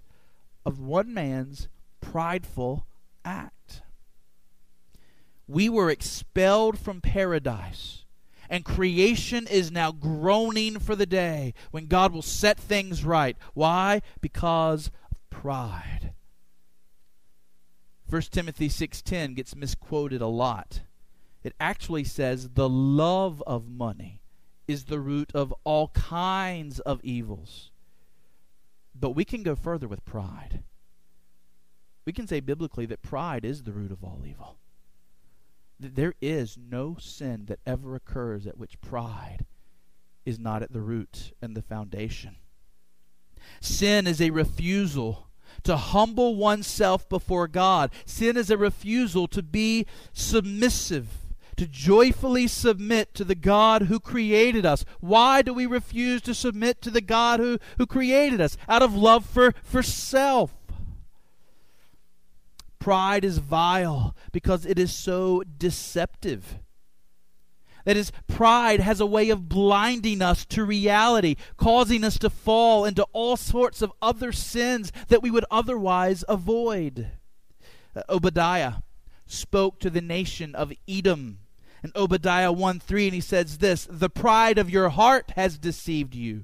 of 0.65 0.79
one 0.79 1.13
man's 1.13 1.69
prideful 2.01 2.85
act. 3.23 3.56
We 5.47 5.69
were 5.69 5.89
expelled 5.89 6.77
from 6.77 7.01
paradise 7.01 8.05
and 8.49 8.63
creation 8.63 9.47
is 9.47 9.71
now 9.71 9.91
groaning 9.91 10.79
for 10.79 10.95
the 10.95 11.05
day 11.05 11.53
when 11.71 11.87
God 11.87 12.13
will 12.13 12.21
set 12.21 12.59
things 12.59 13.03
right. 13.03 13.37
Why? 13.53 14.01
Because 14.21 14.89
of 15.11 15.29
pride. 15.29 16.13
1 18.09 18.21
Timothy 18.31 18.69
6:10 18.69 19.35
gets 19.35 19.55
misquoted 19.55 20.21
a 20.21 20.27
lot. 20.27 20.83
It 21.43 21.53
actually 21.59 22.05
says 22.05 22.49
the 22.49 22.69
love 22.69 23.43
of 23.45 23.69
money 23.69 24.21
is 24.67 24.85
the 24.85 24.99
root 24.99 25.31
of 25.33 25.53
all 25.63 25.89
kinds 25.89 26.79
of 26.81 27.03
evils. 27.03 27.71
But 28.95 29.11
we 29.11 29.25
can 29.25 29.43
go 29.43 29.55
further 29.55 29.87
with 29.87 30.03
pride. 30.05 30.63
We 32.05 32.13
can 32.13 32.27
say 32.27 32.39
biblically 32.39 32.85
that 32.87 33.01
pride 33.01 33.45
is 33.45 33.63
the 33.63 33.73
root 33.73 33.91
of 33.91 34.03
all 34.03 34.23
evil. 34.25 34.57
There 35.79 36.13
is 36.21 36.57
no 36.57 36.97
sin 36.99 37.45
that 37.47 37.59
ever 37.65 37.95
occurs 37.95 38.47
at 38.47 38.57
which 38.57 38.81
pride 38.81 39.45
is 40.25 40.39
not 40.39 40.63
at 40.63 40.73
the 40.73 40.81
root 40.81 41.33
and 41.41 41.55
the 41.55 41.61
foundation. 41.61 42.37
Sin 43.61 44.07
is 44.07 44.19
a 44.19 44.31
refusal 44.31 45.27
to 45.63 45.77
humble 45.77 46.35
oneself 46.35 47.07
before 47.07 47.47
God. 47.47 47.91
Sin 48.05 48.37
is 48.37 48.49
a 48.49 48.57
refusal 48.57 49.27
to 49.27 49.43
be 49.43 49.85
submissive, 50.13 51.07
to 51.55 51.67
joyfully 51.67 52.47
submit 52.47 53.13
to 53.13 53.23
the 53.23 53.35
God 53.35 53.83
who 53.83 53.99
created 53.99 54.65
us. 54.65 54.83
Why 54.99 55.41
do 55.41 55.53
we 55.53 55.65
refuse 55.65 56.21
to 56.23 56.33
submit 56.33 56.81
to 56.81 56.91
the 56.91 57.01
God 57.01 57.39
who, 57.39 57.57
who 57.77 57.85
created 57.85 58.41
us? 58.41 58.57
Out 58.67 58.81
of 58.81 58.95
love 58.95 59.25
for, 59.25 59.53
for 59.63 59.81
self. 59.83 60.56
Pride 62.79 63.25
is 63.25 63.39
vile 63.39 64.15
because 64.31 64.65
it 64.65 64.77
is 64.79 64.93
so 64.93 65.43
deceptive. 65.57 66.59
That 67.85 67.95
is, 67.95 68.11
pride 68.27 68.81
has 68.81 68.99
a 68.99 69.05
way 69.05 69.29
of 69.29 69.47
blinding 69.47 70.21
us 70.21 70.45
to 70.47 70.65
reality, 70.65 71.35
causing 71.55 72.03
us 72.03 72.17
to 72.19 72.29
fall 72.29 72.83
into 72.83 73.05
all 73.13 73.37
sorts 73.37 73.81
of 73.81 73.93
other 74.01 74.33
sins 74.33 74.91
that 75.07 75.21
we 75.21 75.31
would 75.31 75.45
otherwise 75.49 76.25
avoid. 76.27 77.11
Uh, 77.95 78.01
Obadiah 78.09 78.73
spoke 79.25 79.79
to 79.79 79.89
the 79.89 80.01
nation 80.01 80.53
of 80.53 80.73
Edom 80.87 81.39
in 81.83 81.91
Obadiah 81.95 82.51
1 82.51 82.79
3, 82.79 83.05
and 83.05 83.15
he 83.15 83.21
says 83.21 83.59
this 83.59 83.87
The 83.89 84.09
pride 84.09 84.57
of 84.57 84.69
your 84.69 84.89
heart 84.89 85.31
has 85.35 85.57
deceived 85.57 86.13
you. 86.13 86.43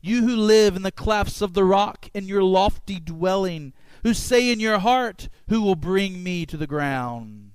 You 0.00 0.22
who 0.22 0.36
live 0.36 0.76
in 0.76 0.82
the 0.82 0.92
clefts 0.92 1.42
of 1.42 1.54
the 1.54 1.64
rock 1.64 2.08
in 2.14 2.28
your 2.28 2.44
lofty 2.44 3.00
dwelling, 3.00 3.72
who 4.06 4.14
say 4.14 4.52
in 4.52 4.60
your 4.60 4.78
heart, 4.78 5.28
Who 5.48 5.60
will 5.60 5.74
bring 5.74 6.22
me 6.22 6.46
to 6.46 6.56
the 6.56 6.68
ground? 6.68 7.50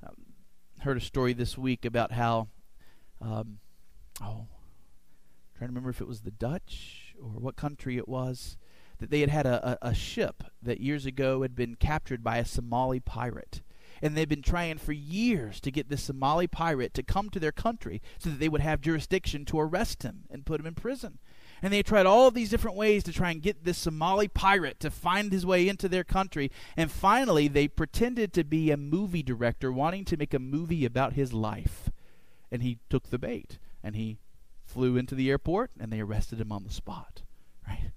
I 0.00 0.10
heard 0.84 0.96
a 0.96 1.00
story 1.00 1.32
this 1.32 1.58
week 1.58 1.84
about 1.84 2.12
how, 2.12 2.46
um, 3.20 3.58
oh, 4.22 4.46
I'm 4.46 4.48
trying 5.58 5.66
to 5.70 5.72
remember 5.72 5.90
if 5.90 6.00
it 6.00 6.06
was 6.06 6.20
the 6.20 6.30
Dutch 6.30 7.16
or 7.20 7.30
what 7.30 7.56
country 7.56 7.96
it 7.96 8.06
was, 8.06 8.56
that 8.98 9.10
they 9.10 9.18
had 9.18 9.30
had 9.30 9.44
a, 9.44 9.70
a, 9.82 9.88
a 9.88 9.94
ship 9.94 10.44
that 10.62 10.80
years 10.80 11.04
ago 11.04 11.42
had 11.42 11.56
been 11.56 11.74
captured 11.74 12.22
by 12.22 12.36
a 12.36 12.44
Somali 12.44 13.00
pirate 13.00 13.62
and 14.02 14.16
they've 14.16 14.28
been 14.28 14.42
trying 14.42 14.78
for 14.78 14.92
years 14.92 15.60
to 15.60 15.70
get 15.70 15.88
this 15.88 16.02
Somali 16.02 16.46
pirate 16.46 16.94
to 16.94 17.02
come 17.02 17.28
to 17.30 17.40
their 17.40 17.52
country 17.52 18.00
so 18.18 18.30
that 18.30 18.38
they 18.38 18.48
would 18.48 18.60
have 18.60 18.80
jurisdiction 18.80 19.44
to 19.46 19.60
arrest 19.60 20.02
him 20.02 20.24
and 20.30 20.46
put 20.46 20.60
him 20.60 20.66
in 20.66 20.74
prison. 20.74 21.18
And 21.62 21.72
they 21.72 21.82
tried 21.82 22.06
all 22.06 22.30
these 22.30 22.50
different 22.50 22.76
ways 22.76 23.04
to 23.04 23.12
try 23.12 23.30
and 23.30 23.42
get 23.42 23.64
this 23.64 23.78
Somali 23.78 24.28
pirate 24.28 24.80
to 24.80 24.90
find 24.90 25.32
his 25.32 25.44
way 25.44 25.68
into 25.68 25.88
their 25.88 26.04
country. 26.04 26.50
And 26.76 26.90
finally, 26.90 27.48
they 27.48 27.68
pretended 27.68 28.32
to 28.32 28.44
be 28.44 28.70
a 28.70 28.76
movie 28.76 29.22
director 29.22 29.70
wanting 29.70 30.04
to 30.06 30.16
make 30.16 30.34
a 30.34 30.38
movie 30.38 30.84
about 30.84 31.14
his 31.14 31.32
life. 31.32 31.90
And 32.50 32.62
he 32.62 32.78
took 32.88 33.10
the 33.10 33.18
bait 33.18 33.58
and 33.82 33.94
he 33.94 34.18
flew 34.64 34.96
into 34.96 35.14
the 35.14 35.30
airport 35.30 35.70
and 35.78 35.92
they 35.92 36.00
arrested 36.00 36.40
him 36.40 36.52
on 36.52 36.64
the 36.64 36.72
spot. 36.72 37.22
Right? 37.66 37.90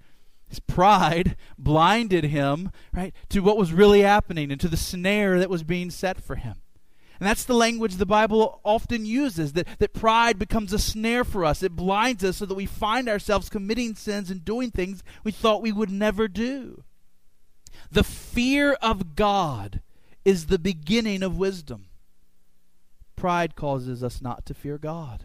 His 0.48 0.60
pride 0.60 1.36
blinded 1.58 2.25
him, 2.25 2.72
right, 2.93 3.13
to 3.29 3.39
what 3.39 3.58
was 3.58 3.74
really 3.74 4.01
happening 4.01 4.51
and 4.51 4.62
to 4.62 4.67
the 4.67 4.77
snare 4.77 5.39
that 5.39 5.50
was 5.50 5.63
being 5.63 5.89
set 5.89 6.22
for 6.22 6.36
him. 6.36 6.58
And 7.24 7.30
that's 7.30 7.46
the 7.46 7.53
language 7.53 7.96
the 7.96 8.06
Bible 8.06 8.60
often 8.65 9.06
uses 9.06 9.53
that, 9.53 9.65
that 9.80 9.94
pride 9.94 10.38
becomes 10.38 10.74
a 10.74 10.77
snare 10.77 11.24
for 11.24 11.46
us. 11.46 11.63
It 11.63 11.74
blinds 11.74 12.22
us 12.22 12.36
so 12.36 12.46
that 12.46 12.53
we 12.53 12.65
find 12.65 13.08
ourselves 13.08 13.48
committing 13.48 13.96
sins 13.96 14.30
and 14.30 14.44
doing 14.44 14.72
things 14.72 15.01
we 15.24 15.32
thought 15.32 15.62
we 15.62 15.72
would 15.72 15.89
never 15.89 16.27
do. 16.27 16.84
The 17.89 18.03
fear 18.03 18.74
of 18.82 19.15
God 19.15 19.80
is 20.25 20.48
the 20.48 20.60
beginning 20.60 21.24
of 21.24 21.38
wisdom. 21.38 21.86
Pride 23.15 23.56
causes 23.56 24.03
us 24.03 24.22
not 24.22 24.46
to 24.48 24.53
fear 24.53 24.77
God. 24.77 25.24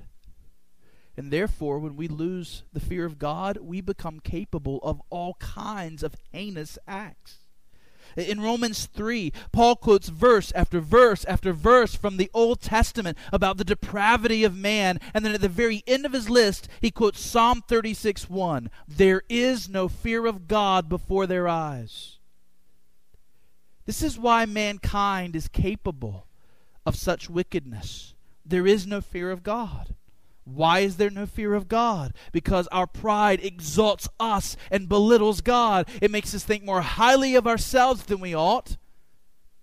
And 1.16 1.32
therefore, 1.32 1.80
when 1.80 1.96
we 1.96 2.06
lose 2.06 2.62
the 2.72 2.78
fear 2.78 3.06
of 3.06 3.18
God, 3.18 3.58
we 3.60 3.80
become 3.80 4.20
capable 4.20 4.78
of 4.84 5.02
all 5.10 5.34
kinds 5.40 6.04
of 6.04 6.14
heinous 6.30 6.78
acts. 6.86 7.47
In 8.18 8.40
Romans 8.40 8.86
3, 8.86 9.32
Paul 9.52 9.76
quotes 9.76 10.08
verse 10.08 10.50
after 10.52 10.80
verse 10.80 11.24
after 11.26 11.52
verse 11.52 11.94
from 11.94 12.16
the 12.16 12.30
Old 12.34 12.60
Testament 12.60 13.16
about 13.32 13.58
the 13.58 13.64
depravity 13.64 14.42
of 14.42 14.56
man. 14.56 14.98
And 15.14 15.24
then 15.24 15.34
at 15.34 15.40
the 15.40 15.48
very 15.48 15.84
end 15.86 16.04
of 16.04 16.12
his 16.12 16.28
list, 16.28 16.68
he 16.80 16.90
quotes 16.90 17.20
Psalm 17.20 17.62
36 17.68 18.28
1. 18.28 18.70
There 18.88 19.22
is 19.28 19.68
no 19.68 19.86
fear 19.86 20.26
of 20.26 20.48
God 20.48 20.88
before 20.88 21.26
their 21.26 21.46
eyes. 21.46 22.18
This 23.86 24.02
is 24.02 24.18
why 24.18 24.44
mankind 24.46 25.36
is 25.36 25.48
capable 25.48 26.26
of 26.84 26.96
such 26.96 27.30
wickedness. 27.30 28.14
There 28.44 28.66
is 28.66 28.86
no 28.86 29.00
fear 29.00 29.30
of 29.30 29.42
God. 29.42 29.94
Why 30.54 30.80
is 30.80 30.96
there 30.96 31.10
no 31.10 31.26
fear 31.26 31.54
of 31.54 31.68
God? 31.68 32.14
Because 32.32 32.66
our 32.68 32.86
pride 32.86 33.40
exalts 33.44 34.08
us 34.18 34.56
and 34.70 34.88
belittles 34.88 35.40
God. 35.40 35.88
It 36.00 36.10
makes 36.10 36.34
us 36.34 36.42
think 36.42 36.64
more 36.64 36.80
highly 36.80 37.34
of 37.34 37.46
ourselves 37.46 38.04
than 38.04 38.20
we 38.20 38.34
ought. 38.34 38.72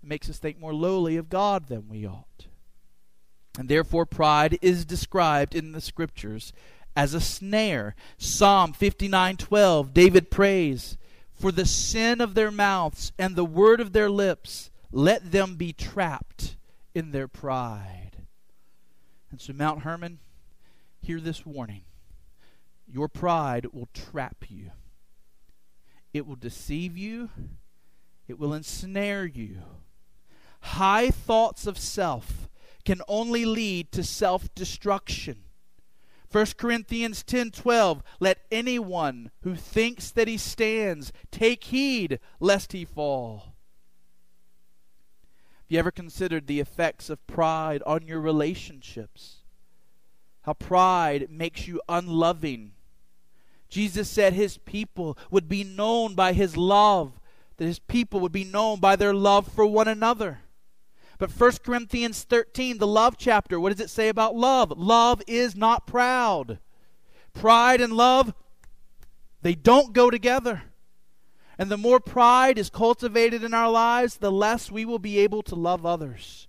It 0.04 0.08
makes 0.08 0.30
us 0.30 0.38
think 0.38 0.60
more 0.60 0.74
lowly 0.74 1.18
of 1.18 1.30
God 1.30 1.68
than 1.68 1.90
we 1.90 2.06
ought. 2.06 2.48
And 3.58 3.68
therefore, 3.68 4.06
pride 4.06 4.60
is 4.62 4.86
described 4.86 5.56
in 5.56 5.72
the 5.72 5.82
scriptures 5.82 6.54
as 6.96 7.14
a 7.14 7.22
snare. 7.22 7.96
Psalm 8.18 8.74
59:12, 8.74 9.94
David 9.94 10.30
prays, 10.30 10.98
"For 11.34 11.52
the 11.52 11.66
sin 11.66 12.22
of 12.22 12.36
their 12.36 12.52
mouths 12.52 13.12
and 13.18 13.36
the 13.36 13.46
word 13.46 13.82
of 13.82 13.94
their 13.94 14.10
lips, 14.10 14.70
let 14.92 15.32
them 15.32 15.56
be 15.56 15.74
trapped 15.74 16.58
in 16.94 17.12
their 17.12 17.28
pride." 17.28 18.28
And 19.32 19.42
so 19.42 19.52
Mount 19.52 19.82
Hermon 19.82 20.20
hear 21.06 21.20
this 21.20 21.46
warning 21.46 21.84
your 22.88 23.08
pride 23.08 23.68
will 23.74 23.90
trap 23.94 24.46
you, 24.50 24.72
it 26.14 26.26
will 26.26 26.36
deceive 26.36 26.98
you, 26.98 27.30
it 28.28 28.40
will 28.40 28.54
ensnare 28.54 29.26
you. 29.26 29.62
High 30.62 31.10
thoughts 31.10 31.68
of 31.68 31.78
self 31.78 32.50
can 32.86 33.02
only 33.08 33.46
lead 33.46 33.92
to 33.92 34.04
self 34.04 34.54
destruction. 34.56 35.44
1 36.32 36.46
Corinthians 36.58 37.24
10:12 37.24 38.02
Let 38.20 38.46
anyone 38.52 39.32
who 39.42 39.56
thinks 39.56 40.12
that 40.12 40.28
he 40.28 40.38
stands 40.38 41.14
take 41.32 41.66
heed 41.66 42.20
lest 42.40 42.72
he 42.72 42.84
fall. 42.84 43.56
Have 45.22 45.70
you 45.70 45.80
ever 45.80 45.92
considered 45.92 46.46
the 46.46 46.60
effects 46.60 47.10
of 47.10 47.26
pride 47.26 47.82
on 47.86 48.08
your 48.08 48.20
relationships? 48.20 49.45
How 50.46 50.54
pride 50.54 51.28
makes 51.32 51.68
you 51.68 51.82
unloving. 51.90 52.72
Jesus 53.68 54.08
said 54.08 54.34
his 54.34 54.60
people 54.60 55.18
would 55.32 55.50
be 55.50 55.64
known 55.64 56.14
by 56.14 56.34
his 56.34 56.56
love, 56.56 57.20
that 57.58 57.66
his 57.66 57.80
people 57.80 58.20
would 58.20 58.32
be 58.32 58.44
known 58.44 58.80
by 58.80 58.96
their 58.96 59.14
love 59.14 59.48
for 59.48 59.66
one 59.66 59.88
another. 59.88 60.42
But 61.18 61.32
1 61.32 61.52
Corinthians 61.64 62.24
13, 62.24 62.78
the 62.78 62.86
love 62.86 63.18
chapter, 63.18 63.60
what 63.60 63.72
does 63.72 63.84
it 63.84 63.90
say 63.90 64.08
about 64.08 64.36
love? 64.36 64.72
Love 64.78 65.24
is 65.26 65.56
not 65.56 65.88
proud. 65.88 66.60
Pride 67.34 67.82
and 67.82 67.94
love, 67.94 68.36
they 69.42 69.56
don't 69.56 69.94
go 69.94 70.12
together. 70.12 70.62
And 71.58 71.72
the 71.72 71.78
more 71.78 72.00
pride 72.00 72.60
is 72.60 72.70
cultivated 72.70 73.44
in 73.44 73.56
our 73.56 73.72
lives, 73.72 74.18
the 74.18 74.32
less 74.32 74.70
we 74.70 74.86
will 74.86 75.00
be 75.00 75.18
able 75.18 75.42
to 75.44 75.56
love 75.56 75.88
others. 75.88 76.48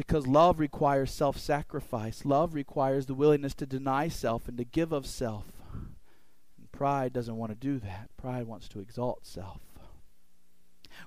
Because 0.00 0.26
love 0.26 0.58
requires 0.58 1.10
self 1.10 1.36
sacrifice. 1.36 2.24
Love 2.24 2.54
requires 2.54 3.04
the 3.04 3.12
willingness 3.12 3.52
to 3.52 3.66
deny 3.66 4.08
self 4.08 4.48
and 4.48 4.56
to 4.56 4.64
give 4.64 4.92
of 4.92 5.04
self. 5.04 5.44
And 5.74 6.72
pride 6.72 7.12
doesn't 7.12 7.36
want 7.36 7.52
to 7.52 7.54
do 7.54 7.78
that. 7.80 8.08
Pride 8.16 8.46
wants 8.46 8.66
to 8.68 8.80
exalt 8.80 9.26
self. 9.26 9.60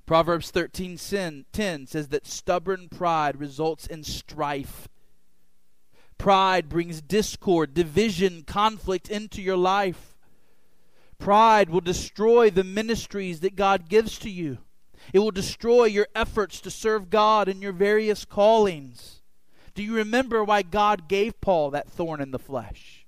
Proverbs 0.06 0.52
13 0.52 1.00
10 1.52 1.88
says 1.88 2.10
that 2.10 2.28
stubborn 2.28 2.88
pride 2.88 3.40
results 3.40 3.88
in 3.88 4.04
strife. 4.04 4.88
Pride 6.20 6.70
brings 6.70 7.02
discord, 7.02 7.74
division, 7.74 8.44
conflict 8.44 9.10
into 9.10 9.42
your 9.42 9.58
life. 9.58 10.20
Pride 11.18 11.72
will 11.72 11.82
destroy 11.82 12.52
the 12.52 12.64
ministries 12.64 13.40
that 13.40 13.56
God 13.56 13.90
gives 13.90 14.20
to 14.20 14.30
you. 14.30 14.60
It 15.12 15.20
will 15.20 15.32
destroy 15.32 15.86
your 15.86 16.08
efforts 16.16 16.62
to 16.62 16.72
serve 16.72 17.10
God 17.10 17.50
in 17.50 17.62
your 17.62 17.74
various 17.74 18.26
callings. 18.26 19.22
Do 19.74 19.84
you 19.84 19.96
remember 19.96 20.44
why 20.44 20.62
God 20.62 21.08
gave 21.08 21.42
Paul 21.42 21.72
that 21.72 21.90
thorn 21.90 22.22
in 22.22 22.32
the 22.32 22.40
flesh? 22.40 23.06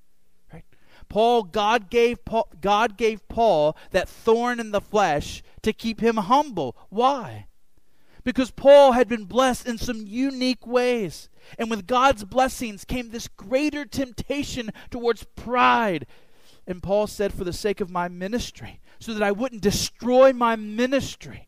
Right? 0.52 0.66
Paul, 1.10 1.44
God 1.44 1.90
gave 1.90 2.26
Paul, 2.26 2.50
God 2.60 2.98
gave 2.98 3.28
Paul 3.28 3.78
that 3.92 4.10
thorn 4.10 4.60
in 4.60 4.72
the 4.72 4.82
flesh 4.82 5.44
to 5.62 5.74
keep 5.74 6.02
him 6.02 6.18
humble. 6.18 6.76
Why? 6.90 7.48
Because 8.24 8.50
Paul 8.50 8.94
had 8.94 9.08
been 9.08 9.26
blessed 9.26 9.68
in 9.68 9.78
some 9.78 10.08
unique 10.08 10.66
ways. 10.66 11.30
And 11.60 11.70
with 11.70 11.86
God's 11.86 12.26
blessings 12.26 12.84
came 12.84 13.10
this 13.10 13.28
greater 13.28 13.86
temptation 13.86 14.72
towards 14.90 15.24
pride. 15.36 16.08
And 16.66 16.82
Paul 16.82 17.06
said, 17.06 17.32
For 17.32 17.44
the 17.44 17.54
sake 17.54 17.80
of 17.80 17.92
my 17.92 18.08
ministry, 18.08 18.82
so 19.00 19.14
that 19.14 19.22
I 19.22 19.32
wouldn't 19.32 19.62
destroy 19.62 20.34
my 20.34 20.56
ministry, 20.56 21.48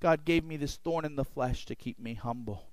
God 0.00 0.24
gave 0.24 0.44
me 0.44 0.56
this 0.56 0.76
thorn 0.76 1.04
in 1.04 1.16
the 1.16 1.24
flesh 1.24 1.64
to 1.66 1.74
keep 1.74 1.98
me 1.98 2.14
humble. 2.14 2.68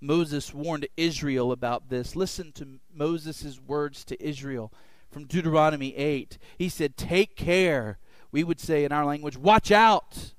Moses 0.00 0.54
warned 0.54 0.86
Israel 0.96 1.52
about 1.52 1.90
this. 1.90 2.16
Listen 2.16 2.52
to 2.52 2.80
Moses' 2.92 3.60
words 3.60 4.04
to 4.04 4.22
Israel 4.22 4.72
from 5.10 5.26
Deuteronomy 5.26 5.94
8. 5.94 6.38
He 6.56 6.68
said, 6.68 6.96
Take 6.96 7.36
care. 7.36 7.98
We 8.32 8.44
would 8.44 8.60
say 8.60 8.84
in 8.84 8.92
our 8.92 9.04
language, 9.04 9.36
Watch 9.36 9.70
out. 9.70 10.34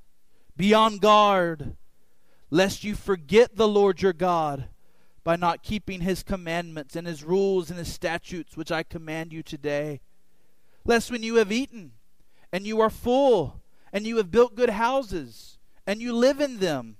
Be 0.57 0.73
on 0.73 0.97
guard, 0.97 1.75
lest 2.49 2.83
you 2.83 2.95
forget 2.95 3.55
the 3.55 3.67
Lord 3.67 4.01
your 4.01 4.13
God 4.13 4.65
by 5.23 5.35
not 5.35 5.63
keeping 5.63 6.01
his 6.01 6.23
commandments 6.23 6.95
and 6.95 7.07
his 7.07 7.23
rules 7.23 7.69
and 7.69 7.77
his 7.77 7.91
statutes, 7.93 8.57
which 8.57 8.71
I 8.71 8.83
command 8.83 9.31
you 9.31 9.43
today. 9.43 10.01
Lest 10.83 11.11
when 11.11 11.23
you 11.23 11.35
have 11.35 11.51
eaten 11.51 11.91
and 12.51 12.65
you 12.65 12.81
are 12.81 12.89
full, 12.89 13.60
and 13.93 14.05
you 14.05 14.17
have 14.17 14.31
built 14.31 14.55
good 14.55 14.69
houses, 14.69 15.59
and 15.85 16.01
you 16.01 16.13
live 16.13 16.39
in 16.39 16.59
them, 16.59 16.97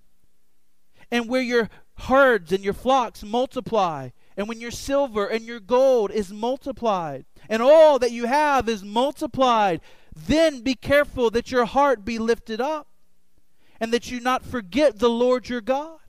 and 1.11 1.29
where 1.29 1.41
your 1.41 1.69
herds 1.99 2.51
and 2.51 2.63
your 2.63 2.73
flocks 2.73 3.23
multiply, 3.23 4.09
and 4.35 4.47
when 4.47 4.59
your 4.59 4.71
silver 4.71 5.27
and 5.27 5.45
your 5.45 5.59
gold 5.59 6.11
is 6.11 6.31
multiplied, 6.31 7.25
and 7.49 7.61
all 7.61 7.99
that 7.99 8.11
you 8.11 8.25
have 8.25 8.67
is 8.67 8.83
multiplied, 8.83 9.81
then 10.15 10.61
be 10.61 10.75
careful 10.75 11.29
that 11.29 11.51
your 11.51 11.65
heart 11.65 12.03
be 12.03 12.17
lifted 12.17 12.59
up, 12.59 12.87
and 13.79 13.93
that 13.93 14.11
you 14.11 14.19
not 14.19 14.43
forget 14.43 14.99
the 14.99 15.09
Lord 15.09 15.49
your 15.49 15.61
God, 15.61 15.99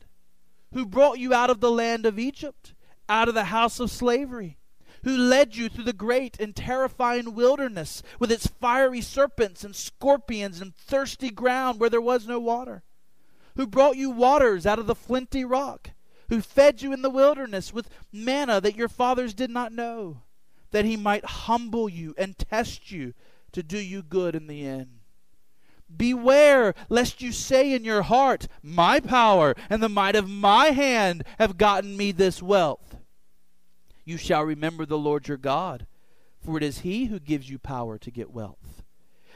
who 0.74 0.86
brought 0.86 1.18
you 1.18 1.34
out 1.34 1.50
of 1.50 1.60
the 1.60 1.70
land 1.70 2.06
of 2.06 2.18
Egypt, 2.18 2.74
out 3.08 3.28
of 3.28 3.34
the 3.34 3.44
house 3.44 3.78
of 3.78 3.90
slavery 3.90 4.58
who 5.04 5.16
led 5.16 5.56
you 5.56 5.68
through 5.68 5.84
the 5.84 5.92
great 5.92 6.38
and 6.38 6.54
terrifying 6.54 7.34
wilderness 7.34 8.02
with 8.18 8.30
its 8.30 8.46
fiery 8.46 9.00
serpents 9.00 9.64
and 9.64 9.74
scorpions 9.74 10.60
and 10.60 10.74
thirsty 10.74 11.30
ground 11.30 11.80
where 11.80 11.90
there 11.90 12.00
was 12.00 12.26
no 12.26 12.38
water, 12.38 12.82
who 13.56 13.66
brought 13.66 13.96
you 13.96 14.10
waters 14.10 14.64
out 14.66 14.78
of 14.78 14.86
the 14.86 14.94
flinty 14.94 15.44
rock, 15.44 15.90
who 16.28 16.40
fed 16.40 16.82
you 16.82 16.92
in 16.92 17.02
the 17.02 17.10
wilderness 17.10 17.72
with 17.72 17.90
manna 18.12 18.60
that 18.60 18.76
your 18.76 18.88
fathers 18.88 19.34
did 19.34 19.50
not 19.50 19.72
know, 19.72 20.22
that 20.70 20.84
he 20.84 20.96
might 20.96 21.24
humble 21.24 21.88
you 21.88 22.14
and 22.16 22.38
test 22.38 22.90
you 22.90 23.12
to 23.52 23.62
do 23.62 23.78
you 23.78 24.02
good 24.02 24.34
in 24.34 24.46
the 24.46 24.64
end. 24.64 25.00
Beware 25.94 26.74
lest 26.88 27.20
you 27.20 27.32
say 27.32 27.72
in 27.72 27.84
your 27.84 28.02
heart, 28.02 28.48
My 28.62 29.00
power 29.00 29.54
and 29.68 29.82
the 29.82 29.88
might 29.88 30.16
of 30.16 30.28
my 30.28 30.66
hand 30.66 31.24
have 31.38 31.58
gotten 31.58 31.96
me 31.96 32.12
this 32.12 32.42
wealth. 32.42 32.91
You 34.04 34.16
shall 34.16 34.42
remember 34.42 34.84
the 34.84 34.98
Lord 34.98 35.28
your 35.28 35.36
God, 35.36 35.86
for 36.40 36.56
it 36.56 36.62
is 36.62 36.80
he 36.80 37.06
who 37.06 37.20
gives 37.20 37.48
you 37.48 37.58
power 37.58 37.98
to 37.98 38.10
get 38.10 38.32
wealth, 38.32 38.82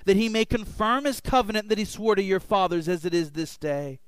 that 0.05 0.17
he 0.17 0.29
may 0.29 0.45
confirm 0.45 1.05
his 1.05 1.21
covenant 1.21 1.69
that 1.69 1.79
he 1.79 1.85
swore 1.85 2.15
to 2.17 2.23
your 2.23 2.41
fathers 2.41 2.89
as 2.89 3.05
it 3.05 3.15
is 3.15 3.33
this 3.33 3.57
day. 3.57 4.01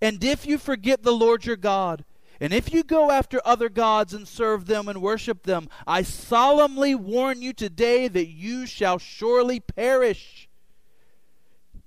And 0.00 0.22
if 0.22 0.46
you 0.46 0.58
forget 0.58 1.02
the 1.02 1.12
Lord 1.12 1.46
your 1.46 1.56
God, 1.56 2.04
and 2.40 2.52
if 2.52 2.72
you 2.72 2.84
go 2.84 3.10
after 3.10 3.40
other 3.44 3.68
gods 3.68 4.14
and 4.14 4.28
serve 4.28 4.66
them 4.66 4.86
and 4.86 5.02
worship 5.02 5.42
them, 5.42 5.68
I 5.86 6.02
solemnly 6.02 6.94
warn 6.94 7.42
you 7.42 7.52
today 7.52 8.06
that 8.06 8.28
you 8.28 8.66
shall 8.66 8.98
surely 8.98 9.58
perish. 9.58 10.48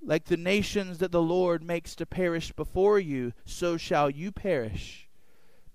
Like 0.02 0.26
the 0.26 0.36
nations 0.36 0.98
that 0.98 1.12
the 1.12 1.22
Lord 1.22 1.62
makes 1.62 1.94
to 1.94 2.04
perish 2.04 2.52
before 2.52 2.98
you, 2.98 3.32
so 3.46 3.78
shall 3.78 4.10
you 4.10 4.30
perish 4.32 5.01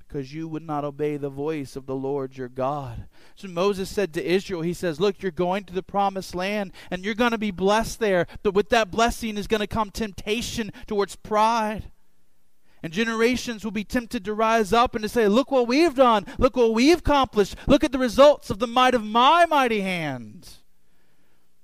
because 0.07 0.33
you 0.33 0.47
would 0.47 0.63
not 0.63 0.85
obey 0.85 1.17
the 1.17 1.29
voice 1.29 1.75
of 1.75 1.85
the 1.85 1.95
Lord 1.95 2.37
your 2.37 2.47
God. 2.47 3.07
So 3.35 3.47
Moses 3.47 3.89
said 3.89 4.13
to 4.13 4.25
Israel, 4.25 4.61
He 4.61 4.73
says, 4.73 4.99
Look, 4.99 5.21
you're 5.21 5.31
going 5.31 5.65
to 5.65 5.73
the 5.73 5.83
promised 5.83 6.33
land 6.33 6.71
and 6.89 7.03
you're 7.03 7.13
going 7.13 7.31
to 7.31 7.37
be 7.37 7.51
blessed 7.51 7.99
there, 7.99 8.27
but 8.43 8.53
with 8.53 8.69
that 8.69 8.91
blessing 8.91 9.37
is 9.37 9.47
going 9.47 9.59
to 9.59 9.67
come 9.67 9.91
temptation 9.91 10.71
towards 10.85 11.15
pride. 11.15 11.91
And 12.83 12.93
generations 12.93 13.63
will 13.63 13.71
be 13.71 13.83
tempted 13.83 14.23
to 14.25 14.33
rise 14.33 14.71
up 14.71 14.95
and 14.95 15.01
to 15.03 15.09
say, 15.09 15.27
Look 15.27 15.51
what 15.51 15.67
we've 15.67 15.95
done. 15.95 16.25
Look 16.37 16.55
what 16.55 16.73
we've 16.73 16.99
accomplished. 16.99 17.55
Look 17.67 17.83
at 17.83 17.91
the 17.91 17.99
results 17.99 18.49
of 18.49 18.59
the 18.59 18.67
might 18.67 18.93
of 18.93 19.03
my 19.03 19.45
mighty 19.45 19.81
hand. 19.81 20.47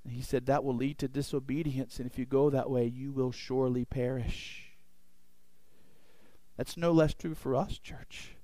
And 0.04 0.12
he 0.14 0.22
said, 0.22 0.48
That 0.48 0.64
will 0.64 0.76
lead 0.76 0.98
to 1.00 1.08
disobedience. 1.08 2.00
And 2.00 2.10
if 2.10 2.18
you 2.18 2.26
go 2.26 2.50
that 2.50 2.70
way, 2.70 2.88
you 2.88 3.12
will 3.12 3.32
surely 3.32 3.86
perish. 3.86 4.63
That's 6.58 6.78
no 6.78 6.92
less 6.92 7.14
true 7.14 7.36
for 7.36 7.56
us, 7.56 7.78
church. 7.80 8.36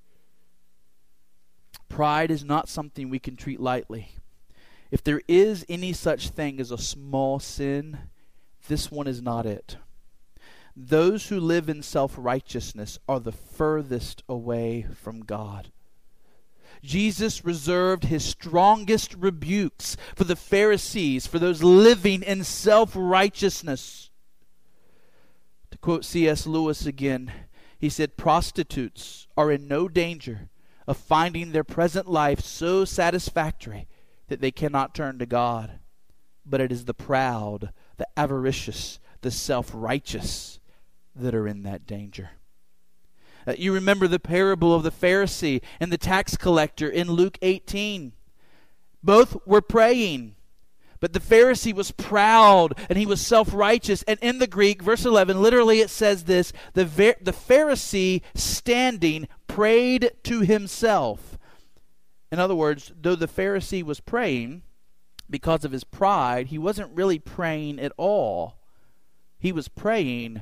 Pride 1.87 2.31
is 2.31 2.43
not 2.43 2.69
something 2.69 3.09
we 3.09 3.19
can 3.19 3.35
treat 3.35 3.59
lightly. 3.59 4.11
If 4.91 5.03
there 5.03 5.21
is 5.27 5.65
any 5.69 5.93
such 5.93 6.29
thing 6.29 6.59
as 6.59 6.71
a 6.71 6.77
small 6.77 7.39
sin, 7.39 7.99
this 8.67 8.91
one 8.91 9.07
is 9.07 9.21
not 9.21 9.45
it. 9.45 9.77
Those 10.75 11.27
who 11.27 11.39
live 11.39 11.67
in 11.69 11.83
self 11.83 12.15
righteousness 12.17 12.99
are 13.07 13.19
the 13.19 13.31
furthest 13.31 14.23
away 14.29 14.87
from 14.95 15.21
God. 15.21 15.71
Jesus 16.81 17.43
reserved 17.43 18.05
his 18.05 18.23
strongest 18.23 19.13
rebukes 19.15 19.97
for 20.15 20.23
the 20.23 20.35
Pharisees, 20.35 21.27
for 21.27 21.37
those 21.37 21.61
living 21.61 22.23
in 22.23 22.43
self 22.43 22.93
righteousness. 22.95 24.09
To 25.71 25.77
quote 25.77 26.05
C.S. 26.05 26.47
Lewis 26.47 26.85
again, 26.85 27.31
he 27.79 27.89
said, 27.89 28.17
Prostitutes 28.17 29.27
are 29.37 29.51
in 29.51 29.67
no 29.67 29.87
danger 29.87 30.49
of 30.85 30.97
finding 30.97 31.51
their 31.51 31.63
present 31.63 32.09
life 32.09 32.41
so 32.41 32.83
satisfactory 32.83 33.87
that 34.27 34.41
they 34.41 34.51
cannot 34.51 34.93
turn 34.93 35.17
to 35.19 35.25
God. 35.25 35.79
But 36.45 36.61
it 36.61 36.71
is 36.71 36.85
the 36.85 36.93
proud, 36.93 37.71
the 37.97 38.07
avaricious, 38.17 38.99
the 39.21 39.31
self 39.31 39.71
righteous 39.73 40.59
that 41.15 41.33
are 41.33 41.47
in 41.47 41.63
that 41.63 41.85
danger. 41.85 42.31
Uh, 43.47 43.53
you 43.57 43.73
remember 43.73 44.07
the 44.07 44.19
parable 44.19 44.73
of 44.73 44.83
the 44.83 44.91
Pharisee 44.91 45.61
and 45.79 45.91
the 45.91 45.97
tax 45.97 46.35
collector 46.35 46.89
in 46.89 47.09
Luke 47.09 47.37
18. 47.41 48.13
Both 49.01 49.37
were 49.45 49.61
praying, 49.61 50.35
but 50.99 51.13
the 51.13 51.19
Pharisee 51.19 51.73
was 51.73 51.91
proud 51.91 52.77
and 52.89 52.97
he 52.97 53.05
was 53.05 53.25
self 53.25 53.53
righteous. 53.53 54.03
And 54.03 54.19
in 54.21 54.39
the 54.39 54.47
Greek, 54.47 54.81
verse 54.81 55.05
11, 55.05 55.41
literally 55.41 55.79
it 55.79 55.89
says 55.89 56.25
this 56.25 56.51
the, 56.73 56.83
the 56.83 57.31
Pharisee 57.31 58.21
standing 58.33 59.27
prayed 59.47 60.11
to 60.23 60.41
himself. 60.41 61.37
In 62.31 62.39
other 62.39 62.55
words, 62.55 62.91
though 62.99 63.15
the 63.15 63.27
Pharisee 63.27 63.83
was 63.83 63.99
praying 63.99 64.63
because 65.29 65.63
of 65.63 65.71
his 65.71 65.83
pride, 65.83 66.47
he 66.47 66.57
wasn't 66.57 66.95
really 66.95 67.19
praying 67.19 67.79
at 67.79 67.91
all. 67.97 68.59
He 69.37 69.51
was 69.51 69.67
praying 69.67 70.41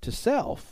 to 0.00 0.12
self. 0.12 0.71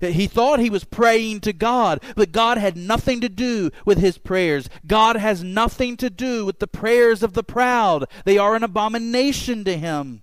He 0.00 0.26
thought 0.26 0.60
he 0.60 0.70
was 0.70 0.84
praying 0.84 1.40
to 1.40 1.52
God, 1.52 2.02
but 2.14 2.32
God 2.32 2.58
had 2.58 2.76
nothing 2.76 3.20
to 3.20 3.28
do 3.28 3.70
with 3.84 3.98
his 3.98 4.18
prayers. 4.18 4.68
God 4.86 5.16
has 5.16 5.42
nothing 5.42 5.96
to 5.98 6.10
do 6.10 6.44
with 6.44 6.58
the 6.58 6.66
prayers 6.66 7.22
of 7.22 7.32
the 7.32 7.44
proud. 7.44 8.04
They 8.24 8.38
are 8.38 8.54
an 8.54 8.62
abomination 8.62 9.64
to 9.64 9.76
him. 9.76 10.22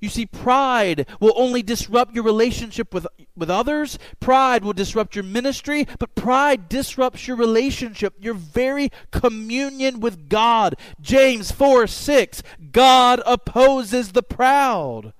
You 0.00 0.08
see, 0.08 0.26
pride 0.26 1.08
will 1.18 1.32
only 1.34 1.62
disrupt 1.62 2.14
your 2.14 2.22
relationship 2.22 2.94
with, 2.94 3.06
with 3.36 3.50
others. 3.50 3.98
Pride 4.20 4.64
will 4.64 4.72
disrupt 4.72 5.16
your 5.16 5.24
ministry, 5.24 5.88
but 5.98 6.14
pride 6.14 6.68
disrupts 6.68 7.26
your 7.26 7.36
relationship, 7.36 8.14
your 8.20 8.34
very 8.34 8.90
communion 9.10 9.98
with 9.98 10.28
God. 10.28 10.76
James 11.00 11.50
4 11.50 11.88
6 11.88 12.42
God 12.70 13.20
opposes 13.26 14.12
the 14.12 14.22
proud. 14.22 15.12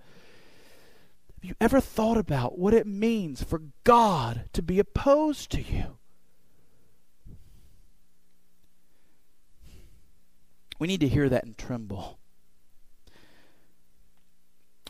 You 1.48 1.54
ever 1.62 1.80
thought 1.80 2.18
about 2.18 2.58
what 2.58 2.74
it 2.74 2.86
means 2.86 3.42
for 3.42 3.62
God 3.82 4.50
to 4.52 4.60
be 4.60 4.78
opposed 4.78 5.50
to 5.52 5.62
you? 5.62 5.96
We 10.78 10.86
need 10.86 11.00
to 11.00 11.08
hear 11.08 11.26
that 11.26 11.44
and 11.44 11.56
tremble. 11.56 12.18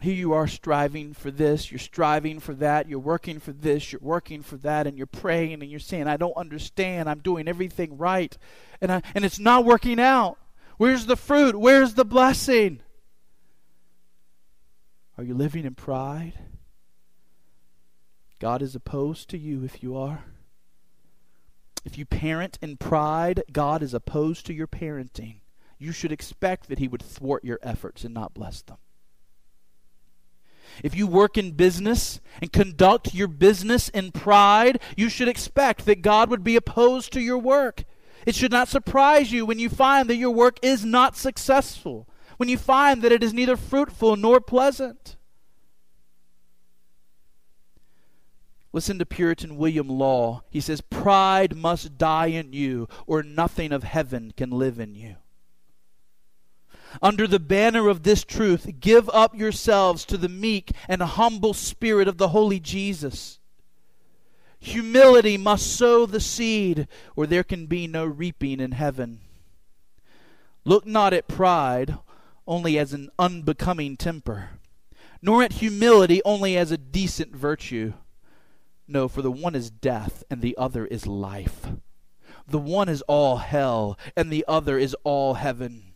Here 0.01 0.17
you 0.17 0.33
are 0.33 0.49
striving 0.49 1.13
for 1.13 1.31
this, 1.31 1.71
you're 1.71 1.79
striving 1.79 2.41
for 2.41 2.55
that, 2.55 2.89
you're 2.89 2.99
working 2.99 3.39
for 3.39 3.53
this, 3.53 3.93
you're 3.93 4.01
working 4.03 4.43
for 4.43 4.57
that, 4.57 4.89
and 4.89 4.99
you're 4.99 5.07
praying 5.07 5.63
and 5.63 5.71
you're 5.71 5.79
saying, 5.79 6.09
I 6.09 6.17
don't 6.17 6.37
understand, 6.37 7.09
I'm 7.09 7.21
doing 7.21 7.47
everything 7.47 7.97
right, 7.99 8.37
and, 8.81 8.91
I, 8.91 9.03
and 9.15 9.25
it's 9.25 9.39
not 9.39 9.65
working 9.65 10.01
out. 10.01 10.39
Where's 10.77 11.07
the 11.07 11.15
fruit? 11.15 11.55
Where's 11.55 11.95
the 11.95 12.05
blessing? 12.05 12.81
Are 15.19 15.25
you 15.25 15.35
living 15.35 15.65
in 15.65 15.75
pride? 15.75 16.35
God 18.39 18.63
is 18.63 18.77
opposed 18.77 19.29
to 19.31 19.39
you 19.39 19.65
if 19.65 19.83
you 19.83 19.97
are. 19.97 20.25
If 21.85 21.99
you 21.99 22.07
parent 22.07 22.57
in 22.63 22.77
pride, 22.77 23.43
God 23.51 23.83
is 23.83 23.93
opposed 23.93 24.47
to 24.47 24.55
your 24.55 24.69
parenting. 24.69 25.41
You 25.77 25.91
should 25.91 26.13
expect 26.13 26.69
that 26.69 26.79
He 26.79 26.87
would 26.87 27.03
thwart 27.03 27.45
your 27.45 27.59
efforts 27.65 28.05
and 28.05 28.15
not 28.15 28.33
bless 28.33 28.63
them. 28.63 28.77
If 30.85 30.95
you 30.95 31.09
work 31.09 31.37
in 31.37 31.53
business 31.53 32.21
and 32.41 32.53
conduct 32.53 33.15
your 33.15 33.27
business 33.27 33.89
in 33.89 34.13
pride, 34.13 34.81
you 34.97 35.09
should 35.09 35.29
expect 35.29 35.87
that 35.87 36.03
God 36.03 36.31
would 36.31 36.45
be 36.45 36.55
opposed 36.55 37.13
to 37.15 37.21
your 37.21 37.39
work. 37.39 37.85
It 38.25 38.37
should 38.37 38.53
not 38.53 38.69
surprise 38.69 39.33
you 39.33 39.47
when 39.47 39.59
you 39.59 39.69
find 39.69 40.09
that 40.09 40.17
your 40.17 40.31
work 40.31 40.59
is 40.63 40.85
not 40.85 41.17
successful, 41.17 42.07
when 42.39 42.49
you 42.49 42.57
find 42.57 43.03
that 43.03 43.13
it 43.13 43.23
is 43.23 43.35
neither 43.35 43.57
fruitful 43.57 44.17
nor 44.17 44.41
pleasant. 44.41 45.17
Listen 48.73 48.99
to 48.99 49.07
Puritan 49.07 49.57
William 49.57 49.89
Law. 49.89 50.45
He 50.51 50.61
says, 50.61 50.81
Pride 50.81 51.57
must 51.57 51.99
die 51.99 52.27
in 52.27 52.53
you, 52.53 52.89
or 53.07 53.23
nothing 53.23 53.73
of 53.73 53.83
heaven 53.83 54.33
can 54.37 54.51
live 54.51 54.79
in 54.79 54.95
you. 54.95 55.17
Under 57.03 57.27
the 57.27 57.41
banner 57.41 57.89
of 57.89 58.03
this 58.03 58.25
truth, 58.25 58.71
give 58.81 59.11
up 59.11 59.35
yourselves 59.35 60.05
to 60.07 60.17
the 60.17 60.29
meek 60.29 60.71
and 60.87 61.03
humble 61.03 61.55
spirit 61.55 62.09
of 62.09 62.19
the 62.19 62.29
holy 62.29 62.61
Jesus. 62.61 63.41
Humility 64.61 65.37
must 65.37 65.77
sow 65.77 66.07
the 66.07 66.21
seed, 66.21 66.89
or 67.17 67.27
there 67.27 67.45
can 67.45 67.67
be 67.67 67.87
no 67.87 68.05
reaping 68.05 68.61
in 68.61 68.73
heaven. 68.73 69.21
Look 70.65 70.87
not 70.87 71.13
at 71.13 71.29
pride 71.29 71.99
only 72.49 72.79
as 72.79 72.93
an 72.93 73.11
unbecoming 73.19 73.97
temper, 73.97 74.51
nor 75.23 75.45
at 75.45 75.53
humility 75.55 76.21
only 76.25 76.57
as 76.57 76.73
a 76.73 76.79
decent 76.79 77.37
virtue 77.37 77.93
No, 78.91 79.07
for 79.07 79.21
the 79.21 79.31
one 79.31 79.55
is 79.55 79.71
death, 79.71 80.25
and 80.31 80.41
the 80.41 80.57
other 80.57 80.87
is 80.87 81.07
life. 81.07 81.67
The 82.49 82.59
one 82.59 82.89
is 82.89 83.03
all 83.03 83.37
hell, 83.37 83.99
and 84.17 84.33
the 84.33 84.47
other 84.49 84.79
is 84.79 84.97
all 85.05 85.35
heaven. 85.35 85.93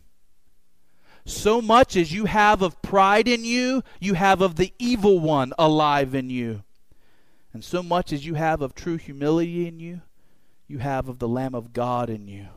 So 1.25 1.59
much 1.59 1.95
as 1.95 2.11
you 2.11 2.25
have 2.25 2.61
of 2.61 2.79
pride 2.83 3.27
in 3.27 3.43
you, 3.43 3.81
you 3.99 4.13
have 4.13 4.41
of 4.41 4.57
the 4.57 4.73
evil 4.77 5.19
one 5.19 5.53
alive 5.57 6.13
in 6.13 6.29
you. 6.29 6.63
And 7.51 7.63
so 7.63 7.81
much 7.81 8.13
as 8.13 8.25
you 8.25 8.35
have 8.35 8.61
of 8.61 8.75
true 8.75 8.97
humility 8.97 9.67
in 9.67 9.79
you, 9.79 10.01
you 10.67 10.77
have 10.77 11.09
of 11.09 11.17
the 11.17 11.27
Lamb 11.27 11.55
of 11.55 11.73
God 11.73 12.09
in 12.09 12.27
you. 12.27 12.47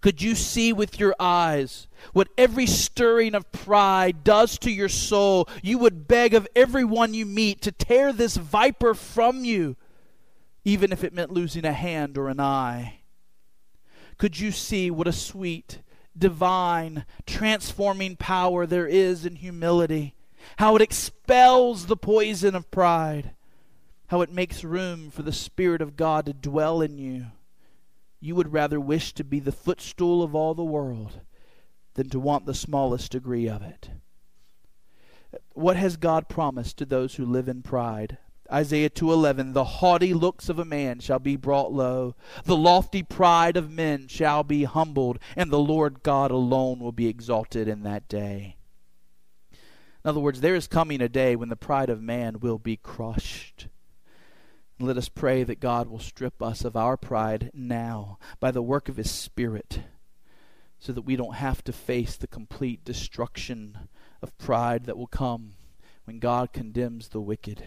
Could 0.00 0.22
you 0.22 0.34
see 0.34 0.72
with 0.72 0.98
your 0.98 1.14
eyes 1.18 1.86
what 2.12 2.28
every 2.36 2.66
stirring 2.66 3.34
of 3.34 3.50
pride 3.52 4.24
does 4.24 4.58
to 4.58 4.70
your 4.70 4.88
soul? 4.88 5.48
You 5.62 5.78
would 5.78 6.08
beg 6.08 6.34
of 6.34 6.48
everyone 6.54 7.14
you 7.14 7.26
meet 7.26 7.62
to 7.62 7.72
tear 7.72 8.12
this 8.12 8.36
viper 8.36 8.94
from 8.94 9.44
you, 9.44 9.76
even 10.64 10.92
if 10.92 11.04
it 11.04 11.12
meant 11.12 11.32
losing 11.32 11.64
a 11.64 11.72
hand 11.72 12.18
or 12.18 12.28
an 12.28 12.40
eye. 12.40 13.00
Could 14.18 14.38
you 14.38 14.52
see 14.52 14.90
what 14.90 15.08
a 15.08 15.12
sweet, 15.12 15.80
divine, 16.16 17.04
transforming 17.26 18.16
power 18.16 18.66
there 18.66 18.86
is 18.86 19.26
in 19.26 19.36
humility? 19.36 20.14
How 20.58 20.76
it 20.76 20.82
expels 20.82 21.86
the 21.86 21.96
poison 21.96 22.54
of 22.54 22.70
pride? 22.70 23.32
how 24.08 24.20
it 24.20 24.30
makes 24.30 24.62
room 24.62 25.10
for 25.10 25.22
the 25.22 25.32
Spirit 25.32 25.80
of 25.80 25.96
God 25.96 26.26
to 26.26 26.32
dwell 26.32 26.80
in 26.82 26.98
you. 26.98 27.26
You 28.24 28.34
would 28.36 28.54
rather 28.54 28.80
wish 28.80 29.12
to 29.14 29.22
be 29.22 29.38
the 29.38 29.52
footstool 29.52 30.22
of 30.22 30.34
all 30.34 30.54
the 30.54 30.64
world 30.64 31.20
than 31.92 32.08
to 32.08 32.18
want 32.18 32.46
the 32.46 32.54
smallest 32.54 33.12
degree 33.12 33.46
of 33.46 33.60
it. 33.60 33.90
What 35.52 35.76
has 35.76 35.98
God 35.98 36.26
promised 36.26 36.78
to 36.78 36.86
those 36.86 37.16
who 37.16 37.26
live 37.26 37.48
in 37.48 37.60
pride? 37.60 38.16
Isaiah 38.50 38.88
2:11 38.88 39.52
The 39.52 39.64
haughty 39.64 40.14
looks 40.14 40.48
of 40.48 40.58
a 40.58 40.64
man 40.64 41.00
shall 41.00 41.18
be 41.18 41.36
brought 41.36 41.70
low 41.70 42.16
the 42.44 42.56
lofty 42.56 43.02
pride 43.02 43.58
of 43.58 43.70
men 43.70 44.08
shall 44.08 44.42
be 44.42 44.64
humbled 44.64 45.18
and 45.36 45.50
the 45.50 45.58
Lord 45.58 46.02
God 46.02 46.30
alone 46.30 46.78
will 46.78 46.92
be 46.92 47.08
exalted 47.08 47.68
in 47.68 47.82
that 47.82 48.08
day. 48.08 48.56
In 49.52 49.58
other 50.08 50.20
words 50.20 50.40
there 50.40 50.54
is 50.54 50.66
coming 50.66 51.02
a 51.02 51.10
day 51.10 51.36
when 51.36 51.50
the 51.50 51.56
pride 51.56 51.90
of 51.90 52.00
man 52.00 52.40
will 52.40 52.58
be 52.58 52.78
crushed. 52.78 53.68
Let 54.84 54.98
us 54.98 55.08
pray 55.08 55.44
that 55.44 55.60
God 55.60 55.88
will 55.88 55.98
strip 55.98 56.42
us 56.42 56.62
of 56.62 56.76
our 56.76 56.98
pride 56.98 57.50
now 57.54 58.18
by 58.38 58.50
the 58.50 58.60
work 58.60 58.90
of 58.90 58.98
His 58.98 59.10
Spirit 59.10 59.80
so 60.78 60.92
that 60.92 61.06
we 61.06 61.16
don't 61.16 61.36
have 61.36 61.64
to 61.64 61.72
face 61.72 62.16
the 62.16 62.26
complete 62.26 62.84
destruction 62.84 63.88
of 64.20 64.36
pride 64.36 64.84
that 64.84 64.98
will 64.98 65.06
come 65.06 65.52
when 66.04 66.18
God 66.18 66.52
condemns 66.52 67.08
the 67.08 67.20
wicked. 67.22 67.66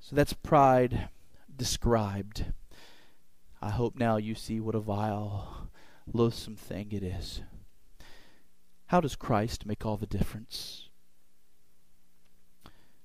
So 0.00 0.16
that's 0.16 0.32
pride 0.32 1.10
described. 1.54 2.46
I 3.60 3.68
hope 3.68 3.96
now 3.96 4.16
you 4.16 4.34
see 4.34 4.60
what 4.60 4.74
a 4.74 4.80
vile, 4.80 5.68
loathsome 6.10 6.56
thing 6.56 6.88
it 6.90 7.02
is. 7.02 7.42
How 8.86 9.02
does 9.02 9.14
Christ 9.14 9.66
make 9.66 9.84
all 9.84 9.98
the 9.98 10.06
difference? 10.06 10.87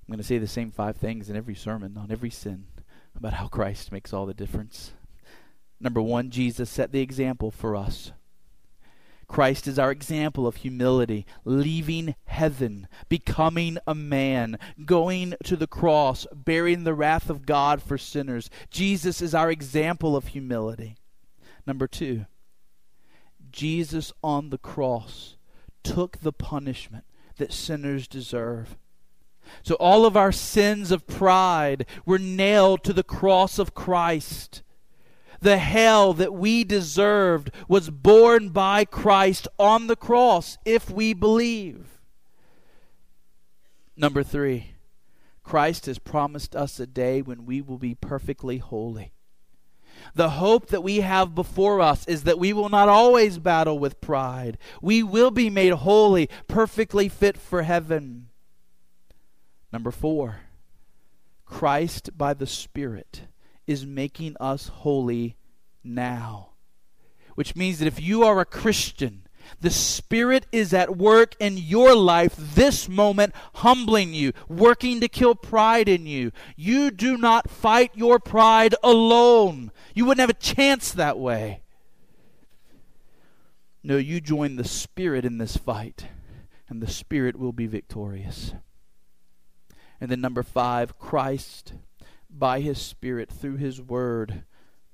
I'm 0.06 0.12
going 0.12 0.18
to 0.18 0.24
say 0.24 0.36
the 0.38 0.46
same 0.46 0.70
five 0.70 0.96
things 0.96 1.30
in 1.30 1.36
every 1.36 1.54
sermon 1.54 1.96
on 1.96 2.10
every 2.10 2.30
sin 2.30 2.66
about 3.16 3.34
how 3.34 3.48
Christ 3.48 3.90
makes 3.90 4.12
all 4.12 4.26
the 4.26 4.34
difference. 4.34 4.92
Number 5.80 6.02
one, 6.02 6.30
Jesus 6.30 6.68
set 6.68 6.92
the 6.92 7.00
example 7.00 7.50
for 7.50 7.74
us. 7.74 8.12
Christ 9.26 9.66
is 9.66 9.78
our 9.78 9.90
example 9.90 10.46
of 10.46 10.56
humility, 10.56 11.24
leaving 11.44 12.14
heaven, 12.24 12.86
becoming 13.08 13.78
a 13.86 13.94
man, 13.94 14.58
going 14.84 15.34
to 15.44 15.56
the 15.56 15.66
cross, 15.66 16.26
bearing 16.34 16.84
the 16.84 16.94
wrath 16.94 17.30
of 17.30 17.46
God 17.46 17.82
for 17.82 17.96
sinners. 17.96 18.50
Jesus 18.70 19.22
is 19.22 19.34
our 19.34 19.50
example 19.50 20.16
of 20.16 20.28
humility. 20.28 20.96
Number 21.66 21.86
two, 21.86 22.26
Jesus 23.50 24.12
on 24.22 24.50
the 24.50 24.58
cross 24.58 25.36
took 25.82 26.18
the 26.18 26.32
punishment 26.32 27.04
that 27.36 27.52
sinners 27.52 28.06
deserve. 28.06 28.76
So 29.62 29.74
all 29.76 30.06
of 30.06 30.16
our 30.16 30.32
sins 30.32 30.90
of 30.90 31.06
pride 31.06 31.86
were 32.04 32.18
nailed 32.18 32.84
to 32.84 32.92
the 32.92 33.02
cross 33.02 33.58
of 33.58 33.74
Christ. 33.74 34.62
The 35.40 35.58
hell 35.58 36.14
that 36.14 36.32
we 36.32 36.64
deserved 36.64 37.50
was 37.68 37.90
borne 37.90 38.48
by 38.48 38.84
Christ 38.84 39.46
on 39.58 39.86
the 39.88 39.96
cross 39.96 40.56
if 40.64 40.90
we 40.90 41.12
believe. 41.12 42.00
Number 43.96 44.22
three, 44.22 44.74
Christ 45.42 45.86
has 45.86 45.98
promised 45.98 46.56
us 46.56 46.80
a 46.80 46.86
day 46.86 47.20
when 47.20 47.44
we 47.44 47.60
will 47.60 47.78
be 47.78 47.94
perfectly 47.94 48.58
holy. 48.58 49.12
The 50.14 50.30
hope 50.30 50.68
that 50.68 50.82
we 50.82 51.00
have 51.00 51.34
before 51.34 51.80
us 51.80 52.06
is 52.06 52.24
that 52.24 52.38
we 52.38 52.52
will 52.52 52.68
not 52.68 52.88
always 52.88 53.38
battle 53.38 53.78
with 53.78 54.00
pride. 54.00 54.58
We 54.82 55.02
will 55.02 55.30
be 55.30 55.50
made 55.50 55.72
holy, 55.72 56.28
perfectly 56.48 57.08
fit 57.08 57.36
for 57.36 57.62
heaven. 57.62 58.28
Number 59.74 59.90
four, 59.90 60.36
Christ 61.44 62.16
by 62.16 62.32
the 62.32 62.46
Spirit 62.46 63.22
is 63.66 63.84
making 63.84 64.36
us 64.38 64.68
holy 64.68 65.36
now. 65.82 66.50
Which 67.34 67.56
means 67.56 67.80
that 67.80 67.88
if 67.88 68.00
you 68.00 68.22
are 68.22 68.38
a 68.38 68.44
Christian, 68.44 69.26
the 69.60 69.70
Spirit 69.70 70.46
is 70.52 70.72
at 70.72 70.96
work 70.96 71.34
in 71.40 71.58
your 71.58 71.96
life 71.96 72.36
this 72.38 72.88
moment, 72.88 73.34
humbling 73.54 74.14
you, 74.14 74.32
working 74.48 75.00
to 75.00 75.08
kill 75.08 75.34
pride 75.34 75.88
in 75.88 76.06
you. 76.06 76.30
You 76.54 76.92
do 76.92 77.16
not 77.16 77.50
fight 77.50 77.90
your 77.96 78.20
pride 78.20 78.76
alone. 78.80 79.72
You 79.92 80.04
wouldn't 80.04 80.20
have 80.20 80.30
a 80.30 80.34
chance 80.34 80.92
that 80.92 81.18
way. 81.18 81.62
No, 83.82 83.96
you 83.96 84.20
join 84.20 84.54
the 84.54 84.62
Spirit 84.62 85.24
in 85.24 85.38
this 85.38 85.56
fight, 85.56 86.06
and 86.68 86.80
the 86.80 86.86
Spirit 86.86 87.36
will 87.36 87.52
be 87.52 87.66
victorious. 87.66 88.52
And 90.00 90.10
then 90.10 90.20
number 90.20 90.42
five, 90.42 90.98
Christ, 90.98 91.74
by 92.30 92.60
his 92.60 92.80
Spirit, 92.80 93.30
through 93.30 93.56
his 93.56 93.80
word, 93.80 94.44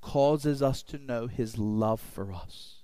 causes 0.00 0.62
us 0.62 0.82
to 0.84 0.98
know 0.98 1.26
his 1.26 1.58
love 1.58 2.00
for 2.00 2.32
us. 2.32 2.76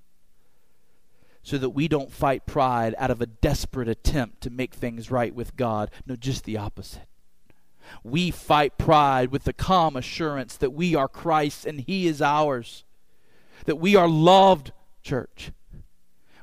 So 1.42 1.58
that 1.58 1.70
we 1.70 1.86
don't 1.86 2.10
fight 2.10 2.44
pride 2.46 2.94
out 2.98 3.10
of 3.10 3.20
a 3.20 3.26
desperate 3.26 3.88
attempt 3.88 4.40
to 4.42 4.50
make 4.50 4.74
things 4.74 5.10
right 5.10 5.34
with 5.34 5.56
God. 5.56 5.90
No, 6.04 6.16
just 6.16 6.44
the 6.44 6.56
opposite. 6.56 7.06
We 8.02 8.32
fight 8.32 8.78
pride 8.78 9.30
with 9.30 9.44
the 9.44 9.52
calm 9.52 9.96
assurance 9.96 10.56
that 10.56 10.72
we 10.72 10.96
are 10.96 11.06
Christ's 11.06 11.64
and 11.64 11.80
He 11.80 12.08
is 12.08 12.20
ours. 12.20 12.84
That 13.66 13.76
we 13.76 13.94
are 13.94 14.08
loved, 14.08 14.72
church. 15.02 15.52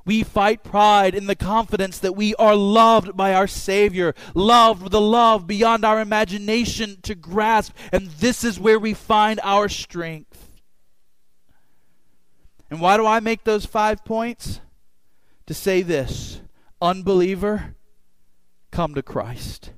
We 0.06 0.24
fight 0.24 0.63
pride 0.63 1.16
in 1.16 1.28
the 1.28 1.36
confidence 1.36 2.00
that 2.00 2.16
we 2.16 2.36
are 2.36 2.56
loved 2.56 3.16
by 3.16 3.34
our 3.34 3.48
Savior, 3.48 4.13
loved 4.34 4.84
with 4.84 4.94
a 4.94 5.00
love 5.00 5.48
beyond 5.48 5.86
our 5.86 6.02
imagination 6.02 6.98
to 7.04 7.16
grasp, 7.16 7.74
and 7.92 8.08
this 8.08 8.44
is 8.44 8.60
where 8.60 8.80
we 8.80 8.94
find 8.94 9.39
our 9.44 9.70
strength. 9.70 10.50
And 12.70 12.82
why 12.82 12.98
do 12.98 13.06
I 13.06 13.20
make 13.20 13.44
those 13.44 13.66
five 13.66 14.04
points? 14.04 14.60
To 15.48 15.54
say 15.54 15.82
this 15.82 16.42
unbeliever, 16.82 17.76
come 18.72 18.96
to 18.96 19.04
Christ. 19.04 19.72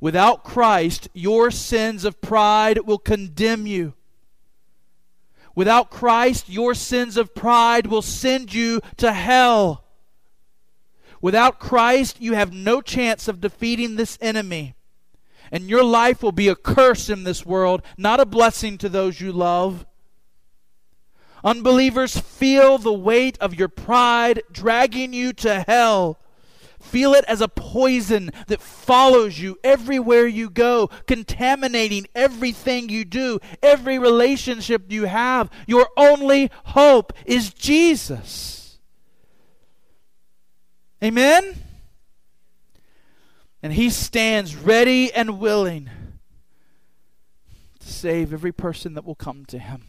Without 0.00 0.44
Christ, 0.44 1.08
your 1.14 1.50
sins 1.50 2.04
of 2.04 2.20
pride 2.20 2.80
will 2.86 2.98
condemn 2.98 3.66
you. 3.66 3.94
Without 5.56 5.90
Christ, 5.90 6.50
your 6.50 6.74
sins 6.74 7.16
of 7.16 7.34
pride 7.34 7.86
will 7.86 8.02
send 8.02 8.54
you 8.54 8.80
to 8.98 9.10
hell. 9.10 9.84
Without 11.22 11.58
Christ, 11.58 12.20
you 12.20 12.34
have 12.34 12.52
no 12.52 12.82
chance 12.82 13.26
of 13.26 13.40
defeating 13.40 13.96
this 13.96 14.18
enemy. 14.20 14.74
And 15.50 15.70
your 15.70 15.82
life 15.82 16.22
will 16.22 16.30
be 16.30 16.48
a 16.48 16.54
curse 16.54 17.08
in 17.08 17.24
this 17.24 17.46
world, 17.46 17.82
not 17.96 18.20
a 18.20 18.26
blessing 18.26 18.76
to 18.78 18.90
those 18.90 19.20
you 19.20 19.32
love. 19.32 19.86
Unbelievers 21.42 22.18
feel 22.18 22.76
the 22.76 22.92
weight 22.92 23.38
of 23.40 23.54
your 23.54 23.68
pride 23.68 24.42
dragging 24.52 25.14
you 25.14 25.32
to 25.32 25.64
hell. 25.66 26.18
Feel 26.86 27.14
it 27.14 27.24
as 27.26 27.40
a 27.40 27.48
poison 27.48 28.30
that 28.46 28.60
follows 28.60 29.38
you 29.40 29.58
everywhere 29.64 30.26
you 30.26 30.48
go, 30.48 30.88
contaminating 31.06 32.06
everything 32.14 32.88
you 32.88 33.04
do, 33.04 33.40
every 33.62 33.98
relationship 33.98 34.90
you 34.90 35.04
have. 35.04 35.50
Your 35.66 35.88
only 35.96 36.50
hope 36.66 37.12
is 37.24 37.52
Jesus. 37.52 38.78
Amen? 41.02 41.56
And 43.62 43.72
He 43.72 43.90
stands 43.90 44.54
ready 44.54 45.12
and 45.12 45.40
willing 45.40 45.90
to 47.80 47.92
save 47.92 48.32
every 48.32 48.52
person 48.52 48.94
that 48.94 49.04
will 49.04 49.16
come 49.16 49.44
to 49.46 49.58
Him. 49.58 49.88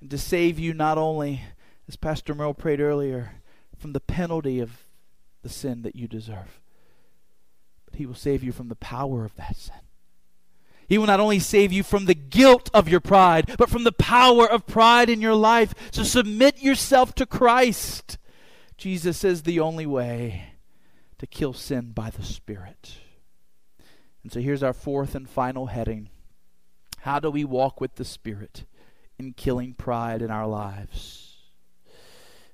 And 0.00 0.10
to 0.10 0.18
save 0.18 0.58
you 0.58 0.74
not 0.74 0.98
only, 0.98 1.42
as 1.88 1.96
Pastor 1.96 2.34
Merle 2.34 2.54
prayed 2.54 2.80
earlier, 2.80 3.32
from 3.78 3.94
the 3.94 4.00
penalty 4.00 4.60
of 4.60 4.89
the 5.42 5.48
sin 5.48 5.82
that 5.82 5.96
you 5.96 6.06
deserve. 6.06 6.60
But 7.86 7.96
He 7.96 8.06
will 8.06 8.14
save 8.14 8.42
you 8.42 8.52
from 8.52 8.68
the 8.68 8.76
power 8.76 9.24
of 9.24 9.34
that 9.36 9.56
sin. 9.56 9.76
He 10.90 10.98
will 10.98 11.06
not 11.06 11.20
only 11.20 11.38
save 11.38 11.72
you 11.72 11.84
from 11.84 12.06
the 12.06 12.14
guilt 12.14 12.68
of 12.74 12.88
your 12.88 12.98
pride, 12.98 13.54
but 13.56 13.70
from 13.70 13.84
the 13.84 13.92
power 13.92 14.44
of 14.50 14.66
pride 14.66 15.08
in 15.08 15.20
your 15.20 15.36
life. 15.36 15.72
So 15.92 16.02
submit 16.02 16.60
yourself 16.60 17.14
to 17.14 17.26
Christ. 17.26 18.18
Jesus 18.76 19.22
is 19.22 19.42
the 19.42 19.60
only 19.60 19.86
way 19.86 20.54
to 21.18 21.28
kill 21.28 21.52
sin 21.52 21.92
by 21.92 22.10
the 22.10 22.24
Spirit. 22.24 22.94
And 24.24 24.32
so 24.32 24.40
here's 24.40 24.64
our 24.64 24.72
fourth 24.72 25.14
and 25.14 25.30
final 25.30 25.66
heading 25.66 26.08
How 27.02 27.20
do 27.20 27.30
we 27.30 27.44
walk 27.44 27.80
with 27.80 27.94
the 27.94 28.04
Spirit 28.04 28.64
in 29.16 29.34
killing 29.34 29.74
pride 29.74 30.22
in 30.22 30.30
our 30.32 30.48
lives? 30.48 31.29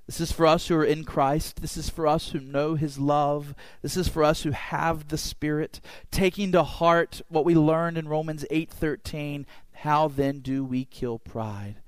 This 0.07 0.21
is 0.21 0.31
for 0.31 0.47
us 0.47 0.69
who 0.69 0.77
are 0.77 0.85
in 0.85 1.03
Christ. 1.03 1.61
This 1.61 1.77
is 1.77 1.91
for 1.91 2.07
us 2.07 2.29
who 2.29 2.39
know 2.39 2.77
His 2.77 2.97
love. 2.97 3.57
This 3.83 3.97
is 3.97 4.07
for 4.07 4.23
us 4.23 4.43
who 4.43 4.53
have 4.53 5.09
the 5.09 5.19
Spirit, 5.19 5.81
taking 6.13 6.53
to 6.53 6.63
heart 6.63 7.23
what 7.29 7.45
we 7.45 7.57
learned 7.57 7.99
in 7.99 8.07
Romans 8.07 8.45
8:13. 8.49 9.47
How 9.73 10.07
then 10.07 10.41
do 10.41 10.65
we 10.65 10.85
kill 10.85 11.19
pride? 11.19 11.83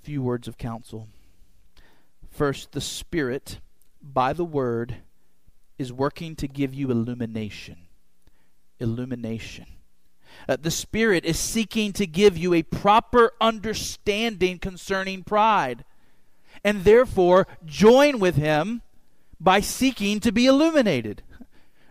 Few 0.00 0.22
words 0.22 0.46
of 0.46 0.58
counsel. 0.58 1.08
First, 2.30 2.70
the 2.70 2.80
Spirit, 2.80 3.60
by 4.00 4.32
the 4.32 4.44
Word, 4.44 4.98
is 5.78 5.92
working 5.92 6.36
to 6.36 6.46
give 6.46 6.72
you 6.72 6.90
illumination. 6.90 7.88
Illumination. 8.78 9.66
Uh, 10.48 10.56
the 10.56 10.70
Spirit 10.70 11.24
is 11.24 11.38
seeking 11.38 11.92
to 11.94 12.06
give 12.06 12.38
you 12.38 12.54
a 12.54 12.62
proper 12.62 13.32
understanding 13.40 14.58
concerning 14.58 15.24
pride 15.24 15.84
and 16.64 16.84
therefore 16.84 17.46
join 17.64 18.18
with 18.18 18.36
him 18.36 18.82
by 19.40 19.60
seeking 19.60 20.20
to 20.20 20.32
be 20.32 20.46
illuminated. 20.46 21.22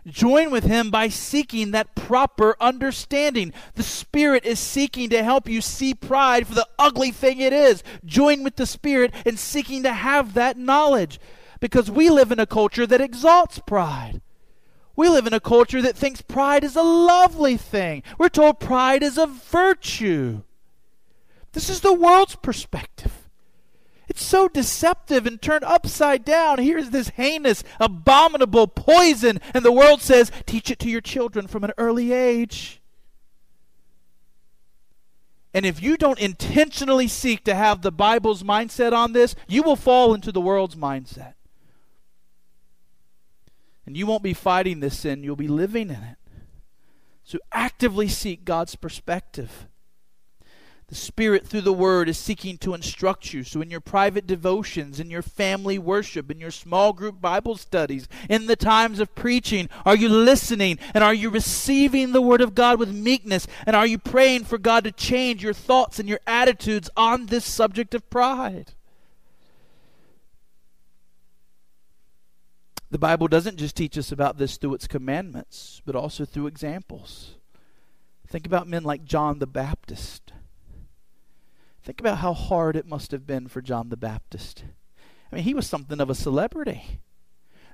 Join 0.06 0.50
with 0.50 0.64
him 0.64 0.90
by 0.90 1.08
seeking 1.08 1.70
that 1.70 1.94
proper 1.94 2.56
understanding. 2.60 3.52
The 3.74 3.84
Spirit 3.84 4.44
is 4.44 4.58
seeking 4.58 5.10
to 5.10 5.22
help 5.22 5.48
you 5.48 5.60
see 5.60 5.94
pride 5.94 6.48
for 6.48 6.54
the 6.54 6.66
ugly 6.78 7.12
thing 7.12 7.38
it 7.40 7.52
is. 7.52 7.84
Join 8.04 8.42
with 8.42 8.56
the 8.56 8.66
Spirit 8.66 9.14
in 9.24 9.36
seeking 9.36 9.84
to 9.84 9.92
have 9.92 10.34
that 10.34 10.58
knowledge. 10.58 11.20
Because 11.60 11.88
we 11.88 12.10
live 12.10 12.32
in 12.32 12.40
a 12.40 12.46
culture 12.46 12.86
that 12.88 13.00
exalts 13.00 13.60
pride. 13.64 14.20
We 14.96 15.08
live 15.08 15.28
in 15.28 15.32
a 15.32 15.40
culture 15.40 15.80
that 15.82 15.96
thinks 15.96 16.20
pride 16.20 16.64
is 16.64 16.74
a 16.74 16.82
lovely 16.82 17.56
thing. 17.56 18.02
We're 18.18 18.28
told 18.28 18.58
pride 18.58 19.04
is 19.04 19.16
a 19.16 19.26
virtue. 19.26 20.42
This 21.52 21.70
is 21.70 21.80
the 21.80 21.92
world's 21.92 22.34
perspective. 22.34 23.21
It's 24.12 24.26
so 24.26 24.46
deceptive 24.46 25.24
and 25.24 25.40
turned 25.40 25.64
upside 25.64 26.22
down. 26.22 26.58
Here's 26.58 26.90
this 26.90 27.08
heinous, 27.08 27.64
abominable 27.80 28.66
poison, 28.66 29.40
and 29.54 29.64
the 29.64 29.72
world 29.72 30.02
says, 30.02 30.30
teach 30.44 30.70
it 30.70 30.78
to 30.80 30.90
your 30.90 31.00
children 31.00 31.46
from 31.46 31.64
an 31.64 31.72
early 31.78 32.12
age. 32.12 32.82
And 35.54 35.64
if 35.64 35.82
you 35.82 35.96
don't 35.96 36.18
intentionally 36.18 37.08
seek 37.08 37.42
to 37.44 37.54
have 37.54 37.80
the 37.80 37.90
Bible's 37.90 38.42
mindset 38.42 38.92
on 38.92 39.14
this, 39.14 39.34
you 39.48 39.62
will 39.62 39.76
fall 39.76 40.12
into 40.12 40.30
the 40.30 40.42
world's 40.42 40.76
mindset. 40.76 41.32
And 43.86 43.96
you 43.96 44.06
won't 44.06 44.22
be 44.22 44.34
fighting 44.34 44.80
this 44.80 44.98
sin, 44.98 45.24
you'll 45.24 45.36
be 45.36 45.48
living 45.48 45.88
in 45.88 46.02
it. 46.02 46.18
So 47.24 47.38
actively 47.50 48.08
seek 48.08 48.44
God's 48.44 48.76
perspective. 48.76 49.68
The 50.92 50.98
Spirit, 50.98 51.46
through 51.46 51.62
the 51.62 51.72
Word, 51.72 52.10
is 52.10 52.18
seeking 52.18 52.58
to 52.58 52.74
instruct 52.74 53.32
you. 53.32 53.44
So, 53.44 53.62
in 53.62 53.70
your 53.70 53.80
private 53.80 54.26
devotions, 54.26 55.00
in 55.00 55.08
your 55.08 55.22
family 55.22 55.78
worship, 55.78 56.30
in 56.30 56.38
your 56.38 56.50
small 56.50 56.92
group 56.92 57.18
Bible 57.18 57.56
studies, 57.56 58.08
in 58.28 58.44
the 58.44 58.56
times 58.56 59.00
of 59.00 59.14
preaching, 59.14 59.70
are 59.86 59.96
you 59.96 60.10
listening 60.10 60.78
and 60.92 61.02
are 61.02 61.14
you 61.14 61.30
receiving 61.30 62.12
the 62.12 62.20
Word 62.20 62.42
of 62.42 62.54
God 62.54 62.78
with 62.78 62.92
meekness? 62.92 63.46
And 63.64 63.74
are 63.74 63.86
you 63.86 63.96
praying 63.96 64.44
for 64.44 64.58
God 64.58 64.84
to 64.84 64.92
change 64.92 65.42
your 65.42 65.54
thoughts 65.54 65.98
and 65.98 66.10
your 66.10 66.20
attitudes 66.26 66.90
on 66.94 67.24
this 67.24 67.46
subject 67.46 67.94
of 67.94 68.10
pride? 68.10 68.72
The 72.90 72.98
Bible 72.98 73.28
doesn't 73.28 73.56
just 73.56 73.76
teach 73.76 73.96
us 73.96 74.12
about 74.12 74.36
this 74.36 74.58
through 74.58 74.74
its 74.74 74.86
commandments, 74.86 75.80
but 75.86 75.96
also 75.96 76.26
through 76.26 76.48
examples. 76.48 77.36
Think 78.26 78.44
about 78.44 78.68
men 78.68 78.84
like 78.84 79.06
John 79.06 79.38
the 79.38 79.46
Baptist 79.46 80.34
Think 81.82 82.00
about 82.00 82.18
how 82.18 82.32
hard 82.32 82.76
it 82.76 82.86
must 82.86 83.10
have 83.10 83.26
been 83.26 83.48
for 83.48 83.60
John 83.60 83.88
the 83.88 83.96
Baptist. 83.96 84.64
I 85.30 85.36
mean, 85.36 85.44
he 85.44 85.54
was 85.54 85.66
something 85.66 86.00
of 86.00 86.10
a 86.10 86.14
celebrity. 86.14 87.00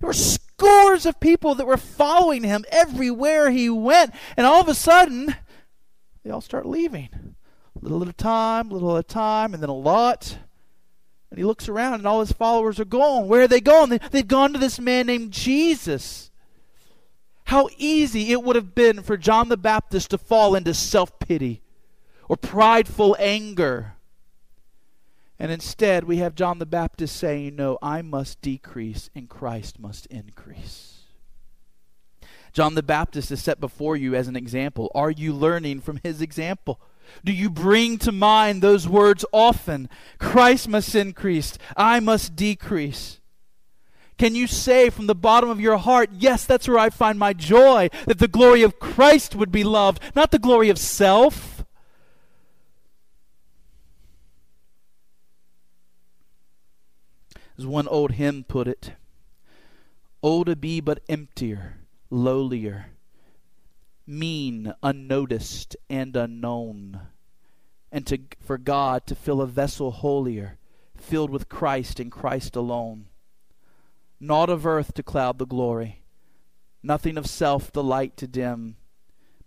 There 0.01 0.07
were 0.07 0.15
scores 0.15 1.05
of 1.05 1.21
people 1.21 1.55
that 1.57 1.67
were 1.67 1.77
following 1.77 2.43
him 2.43 2.65
everywhere 2.71 3.51
he 3.51 3.69
went, 3.69 4.15
and 4.37 4.47
all 4.47 4.61
of 4.61 4.69
a 4.69 4.75
sudden, 4.75 5.35
they 6.25 6.31
all 6.31 6.41
start 6.41 6.65
leaving. 6.65 7.35
Little 7.81 8.03
at 8.03 8.09
a 8.09 8.15
time, 8.15 8.71
little 8.71 8.97
at 8.97 9.05
a 9.05 9.09
time, 9.09 9.53
and 9.53 9.63
then 9.63 9.69
a 9.69 9.75
lot. 9.75 10.39
And 11.31 11.39
he 11.39 11.45
looks 11.45 11.69
around, 11.69 11.95
and 11.95 12.07
all 12.07 12.21
his 12.21 12.33
followers 12.33 12.81
are 12.81 12.87
gone. 12.87 13.29
Where 13.29 13.43
are 13.43 13.49
they 13.49 13.61
going? 13.61 13.91
They, 13.91 13.99
they've 13.99 14.27
gone 14.27 14.55
to 14.55 14.59
this 14.59 14.81
man 14.81 15.07
named 15.07 15.33
Jesus. 15.33 16.31
How 17.45 17.69
easy 17.77 18.33
it 18.33 18.43
would 18.43 18.57
have 18.57 18.75
been 18.75 19.03
for 19.03 19.17
John 19.19 19.49
the 19.49 19.57
Baptist 19.57 20.11
to 20.11 20.19
fall 20.19 20.55
into 20.55 20.73
self 20.73 21.19
pity 21.19 21.63
or 22.29 22.37
prideful 22.37 23.17
anger 23.19 23.95
and 25.39 25.53
instead, 25.53 26.05
we 26.05 26.17
have 26.19 26.35
John 26.35 26.59
the 26.59 26.67
Baptist 26.67 27.17
saying, 27.17 27.55
No, 27.57 27.79
I 27.81 28.03
must 28.03 28.41
decrease 28.43 29.09
and 29.15 29.29
Christ 29.29 29.79
must 29.79 30.07
increase. 30.07 30.95
John 32.53 32.75
the 32.75 32.83
Baptist 32.83 33.31
is 33.31 33.43
set 33.43 33.61
before 33.61 33.97
you 33.97 34.15
as 34.15 34.27
an 34.27 34.35
example. 34.35 34.91
Are 34.95 35.11
you 35.11 35.33
learning 35.33 35.81
from 35.81 36.01
his 36.03 36.21
example? 36.21 36.81
Do 37.25 37.33
you 37.33 37.51
bring 37.51 37.99
to 37.99 38.11
mind 38.11 38.63
those 38.63 38.89
words 38.89 39.25
often? 39.33 39.89
Christ 40.19 40.69
must 40.69 40.95
increase, 40.95 41.57
I 41.77 42.01
must 42.01 42.35
decrease. 42.35 43.21
Can 44.19 44.35
you 44.35 44.49
say 44.49 44.91
from 44.91 45.07
the 45.07 45.15
bottom 45.15 45.49
of 45.49 45.61
your 45.61 45.77
heart, 45.77 46.11
Yes, 46.19 46.45
that's 46.45 46.67
where 46.67 46.79
I 46.79 46.91
find 46.91 47.17
my 47.19 47.33
joy, 47.33 47.89
that 48.07 48.19
the 48.19 48.27
glory 48.27 48.63
of 48.63 48.81
Christ 48.81 49.37
would 49.37 49.53
be 49.53 49.63
loved, 49.63 50.03
not 50.17 50.33
the 50.33 50.41
glory 50.41 50.69
of 50.69 50.79
self? 50.79 51.58
As 57.59 57.67
one 57.67 57.89
old 57.89 58.13
hymn 58.13 58.45
put 58.45 58.69
it, 58.69 58.93
Oh, 60.23 60.45
to 60.45 60.55
be 60.55 60.81
but 60.81 61.03
emptier, 61.09 61.79
lowlier, 62.09 62.87
mean, 64.07 64.73
unnoticed, 64.83 65.77
and 65.91 66.15
unknown, 66.15 67.01
and 67.91 68.07
to, 68.07 68.19
for 68.41 68.59
God 68.59 69.07
to 69.09 69.17
fill 69.17 69.41
a 69.41 69.47
vessel 69.47 69.91
holier, 69.91 70.59
filled 70.97 71.31
with 71.31 71.49
Christ 71.49 71.99
and 71.99 72.13
Christ 72.13 72.55
alone. 72.55 73.07
Naught 74.21 74.51
of 74.51 74.65
earth 74.65 74.95
to 74.95 75.03
cloud 75.03 75.39
the 75.39 75.47
glory, 75.47 76.03
nothing 76.83 77.17
of 77.17 77.27
self 77.27 77.73
the 77.73 77.83
light 77.83 78.17
to 78.19 78.29
dim, 78.29 78.77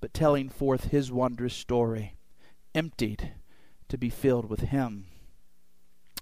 but 0.01 0.13
telling 0.13 0.49
forth 0.49 0.85
His 0.85 1.11
wondrous 1.11 1.53
story, 1.53 2.17
emptied 2.75 3.33
to 3.87 3.97
be 3.97 4.09
filled 4.09 4.49
with 4.49 4.61
Him. 4.61 5.07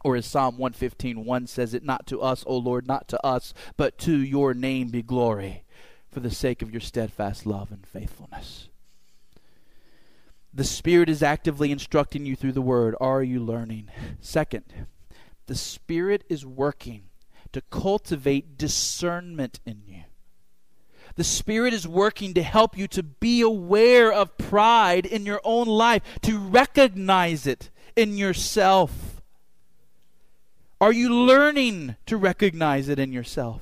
Or 0.03 0.15
as 0.15 0.25
Psalm 0.25 0.57
115 0.57 1.25
1 1.25 1.47
says 1.47 1.73
it, 1.73 1.83
Not 1.83 2.07
to 2.07 2.21
us, 2.21 2.43
O 2.47 2.57
Lord, 2.57 2.87
not 2.87 3.07
to 3.09 3.25
us, 3.25 3.53
but 3.75 3.97
to 3.99 4.17
your 4.17 4.53
name 4.53 4.89
be 4.89 5.01
glory, 5.01 5.63
for 6.09 6.21
the 6.21 6.31
sake 6.31 6.61
of 6.61 6.71
your 6.71 6.81
steadfast 6.81 7.45
love 7.45 7.71
and 7.71 7.85
faithfulness. 7.85 8.69
The 10.53 10.63
Spirit 10.63 11.09
is 11.09 11.21
actively 11.21 11.71
instructing 11.71 12.25
you 12.25 12.35
through 12.35 12.53
the 12.53 12.61
Word. 12.61 12.95
Are 12.99 13.21
you 13.21 13.39
learning? 13.39 13.89
Second, 14.19 14.65
the 15.45 15.55
Spirit 15.55 16.23
is 16.29 16.45
working 16.45 17.03
to 17.51 17.61
cultivate 17.61 18.57
discernment 18.57 19.59
in 19.65 19.81
you. 19.85 20.03
The 21.15 21.23
Spirit 21.23 21.73
is 21.73 21.87
working 21.87 22.33
to 22.35 22.43
help 22.43 22.77
you 22.77 22.87
to 22.89 23.03
be 23.03 23.41
aware 23.41 24.11
of 24.11 24.37
pride 24.37 25.05
in 25.05 25.25
your 25.25 25.41
own 25.43 25.67
life, 25.67 26.01
to 26.21 26.37
recognize 26.37 27.45
it 27.45 27.69
in 27.95 28.17
yourself. 28.17 29.08
Are 30.81 30.93
you 30.93 31.13
learning 31.13 31.95
to 32.05 32.17
recognize 32.17 32.87
it 32.87 32.99
in 32.99 33.11
yourself? 33.11 33.61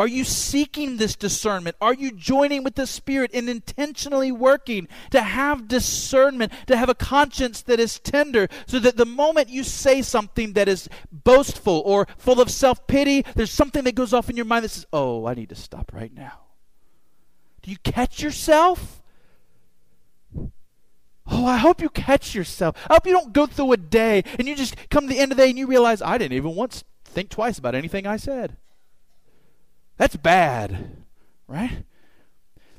Are 0.00 0.08
you 0.08 0.24
seeking 0.24 0.96
this 0.96 1.14
discernment? 1.14 1.76
Are 1.78 1.92
you 1.92 2.12
joining 2.12 2.64
with 2.64 2.74
the 2.74 2.86
Spirit 2.86 3.32
in 3.32 3.50
intentionally 3.50 4.32
working 4.32 4.88
to 5.10 5.20
have 5.20 5.68
discernment, 5.68 6.52
to 6.68 6.76
have 6.78 6.88
a 6.88 6.94
conscience 6.94 7.60
that 7.62 7.78
is 7.78 7.98
tender, 7.98 8.48
so 8.66 8.78
that 8.78 8.96
the 8.96 9.04
moment 9.04 9.50
you 9.50 9.62
say 9.62 10.00
something 10.00 10.54
that 10.54 10.68
is 10.68 10.88
boastful 11.12 11.82
or 11.84 12.06
full 12.16 12.40
of 12.40 12.50
self 12.50 12.86
pity, 12.86 13.26
there's 13.34 13.50
something 13.50 13.84
that 13.84 13.94
goes 13.94 14.14
off 14.14 14.30
in 14.30 14.36
your 14.36 14.46
mind 14.46 14.64
that 14.64 14.70
says, 14.70 14.86
Oh, 14.90 15.26
I 15.26 15.34
need 15.34 15.50
to 15.50 15.54
stop 15.54 15.92
right 15.92 16.14
now. 16.14 16.40
Do 17.60 17.70
you 17.70 17.76
catch 17.84 18.22
yourself? 18.22 19.02
Oh, 21.30 21.46
I 21.46 21.58
hope 21.58 21.80
you 21.80 21.88
catch 21.88 22.34
yourself. 22.34 22.76
I 22.88 22.94
hope 22.94 23.06
you 23.06 23.12
don't 23.12 23.32
go 23.32 23.46
through 23.46 23.72
a 23.72 23.76
day 23.76 24.24
and 24.38 24.48
you 24.48 24.56
just 24.56 24.74
come 24.90 25.06
to 25.06 25.14
the 25.14 25.20
end 25.20 25.30
of 25.30 25.38
the 25.38 25.44
day 25.44 25.50
and 25.50 25.58
you 25.58 25.66
realize 25.66 26.02
I 26.02 26.18
didn't 26.18 26.36
even 26.36 26.56
once 26.56 26.82
think 27.04 27.30
twice 27.30 27.56
about 27.56 27.74
anything 27.74 28.06
I 28.06 28.16
said. 28.16 28.56
That's 29.96 30.16
bad, 30.16 30.96
right? 31.46 31.84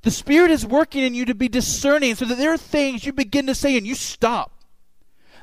The 0.01 0.11
Spirit 0.11 0.51
is 0.51 0.65
working 0.65 1.03
in 1.03 1.13
you 1.13 1.25
to 1.25 1.35
be 1.35 1.47
discerning 1.47 2.15
so 2.15 2.25
that 2.25 2.37
there 2.37 2.51
are 2.51 2.57
things 2.57 3.05
you 3.05 3.13
begin 3.13 3.47
to 3.47 3.55
say 3.55 3.77
and 3.77 3.85
you 3.85 3.95
stop. 3.95 4.51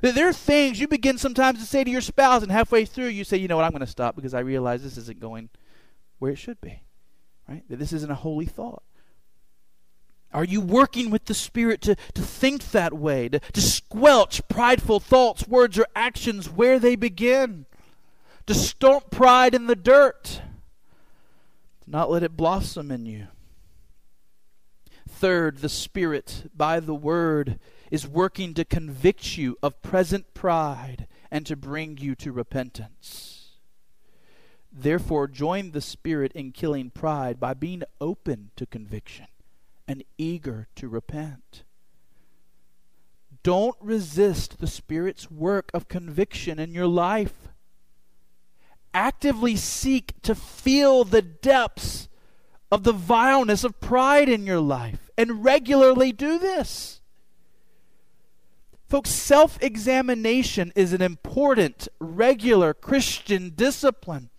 That 0.02 0.14
there 0.14 0.28
are 0.28 0.32
things 0.32 0.78
you 0.78 0.88
begin 0.88 1.18
sometimes 1.18 1.60
to 1.60 1.66
say 1.66 1.82
to 1.82 1.90
your 1.90 2.00
spouse, 2.00 2.42
and 2.42 2.52
halfway 2.52 2.84
through 2.84 3.06
you 3.06 3.24
say, 3.24 3.36
you 3.36 3.48
know 3.48 3.56
what, 3.56 3.64
I'm 3.64 3.72
going 3.72 3.80
to 3.80 3.86
stop 3.86 4.14
because 4.16 4.34
I 4.34 4.40
realize 4.40 4.82
this 4.82 4.96
isn't 4.96 5.18
going 5.18 5.48
where 6.18 6.32
it 6.32 6.36
should 6.36 6.60
be. 6.60 6.82
Right? 7.48 7.62
That 7.68 7.78
this 7.78 7.92
isn't 7.92 8.10
a 8.10 8.16
holy 8.16 8.46
thought. 8.46 8.82
Are 10.32 10.44
you 10.44 10.60
working 10.60 11.10
with 11.10 11.24
the 11.24 11.34
Spirit 11.34 11.80
to, 11.82 11.96
to 12.14 12.22
think 12.22 12.70
that 12.72 12.92
way, 12.92 13.28
to, 13.30 13.40
to 13.40 13.60
squelch 13.60 14.46
prideful 14.48 15.00
thoughts, 15.00 15.48
words, 15.48 15.78
or 15.78 15.86
actions 15.96 16.50
where 16.50 16.78
they 16.78 16.96
begin? 16.96 17.64
To 18.46 18.54
stomp 18.54 19.10
pride 19.10 19.54
in 19.54 19.66
the 19.66 19.76
dirt, 19.76 20.42
to 21.84 21.90
not 21.90 22.10
let 22.10 22.22
it 22.22 22.36
blossom 22.36 22.90
in 22.90 23.06
you. 23.06 23.28
Third, 25.08 25.58
the 25.58 25.68
Spirit, 25.68 26.50
by 26.54 26.80
the 26.80 26.94
Word, 26.94 27.58
is 27.90 28.06
working 28.06 28.52
to 28.54 28.64
convict 28.64 29.38
you 29.38 29.56
of 29.62 29.80
present 29.80 30.34
pride 30.34 31.06
and 31.30 31.46
to 31.46 31.56
bring 31.56 31.96
you 31.96 32.14
to 32.16 32.32
repentance. 32.32 33.52
Therefore, 34.70 35.26
join 35.26 35.70
the 35.70 35.80
Spirit 35.80 36.32
in 36.32 36.52
killing 36.52 36.90
pride 36.90 37.40
by 37.40 37.54
being 37.54 37.82
open 38.00 38.50
to 38.56 38.66
conviction 38.66 39.26
and 39.88 40.04
eager 40.18 40.68
to 40.76 40.88
repent. 40.88 41.64
Don't 43.42 43.76
resist 43.80 44.58
the 44.58 44.66
Spirit's 44.66 45.30
work 45.30 45.70
of 45.72 45.88
conviction 45.88 46.58
in 46.58 46.74
your 46.74 46.86
life. 46.86 47.48
Actively 48.92 49.56
seek 49.56 50.20
to 50.22 50.34
feel 50.34 51.04
the 51.04 51.22
depths 51.22 52.08
of 52.70 52.84
the 52.84 52.92
vileness 52.92 53.64
of 53.64 53.80
pride 53.80 54.28
in 54.28 54.44
your 54.44 54.60
life 54.60 55.08
and 55.16 55.42
regularly 55.42 56.12
do 56.12 56.38
this. 56.38 57.00
Folks, 58.88 59.10
self 59.10 59.58
examination 59.62 60.72
is 60.74 60.92
an 60.92 61.02
important, 61.02 61.88
regular 62.00 62.72
Christian 62.74 63.50
discipline. 63.50 64.30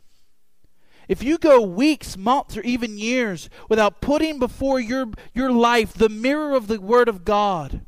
If 1.09 1.23
you 1.23 1.39
go 1.39 1.59
weeks, 1.59 2.15
months, 2.15 2.55
or 2.55 2.61
even 2.61 2.99
years 2.99 3.49
without 3.67 3.99
putting 3.99 4.37
before 4.37 4.79
your, 4.79 5.07
your 5.33 5.51
life 5.51 5.91
the 5.91 6.07
mirror 6.07 6.55
of 6.55 6.67
the 6.67 6.79
Word 6.79 7.09
of 7.09 7.25
God 7.25 7.81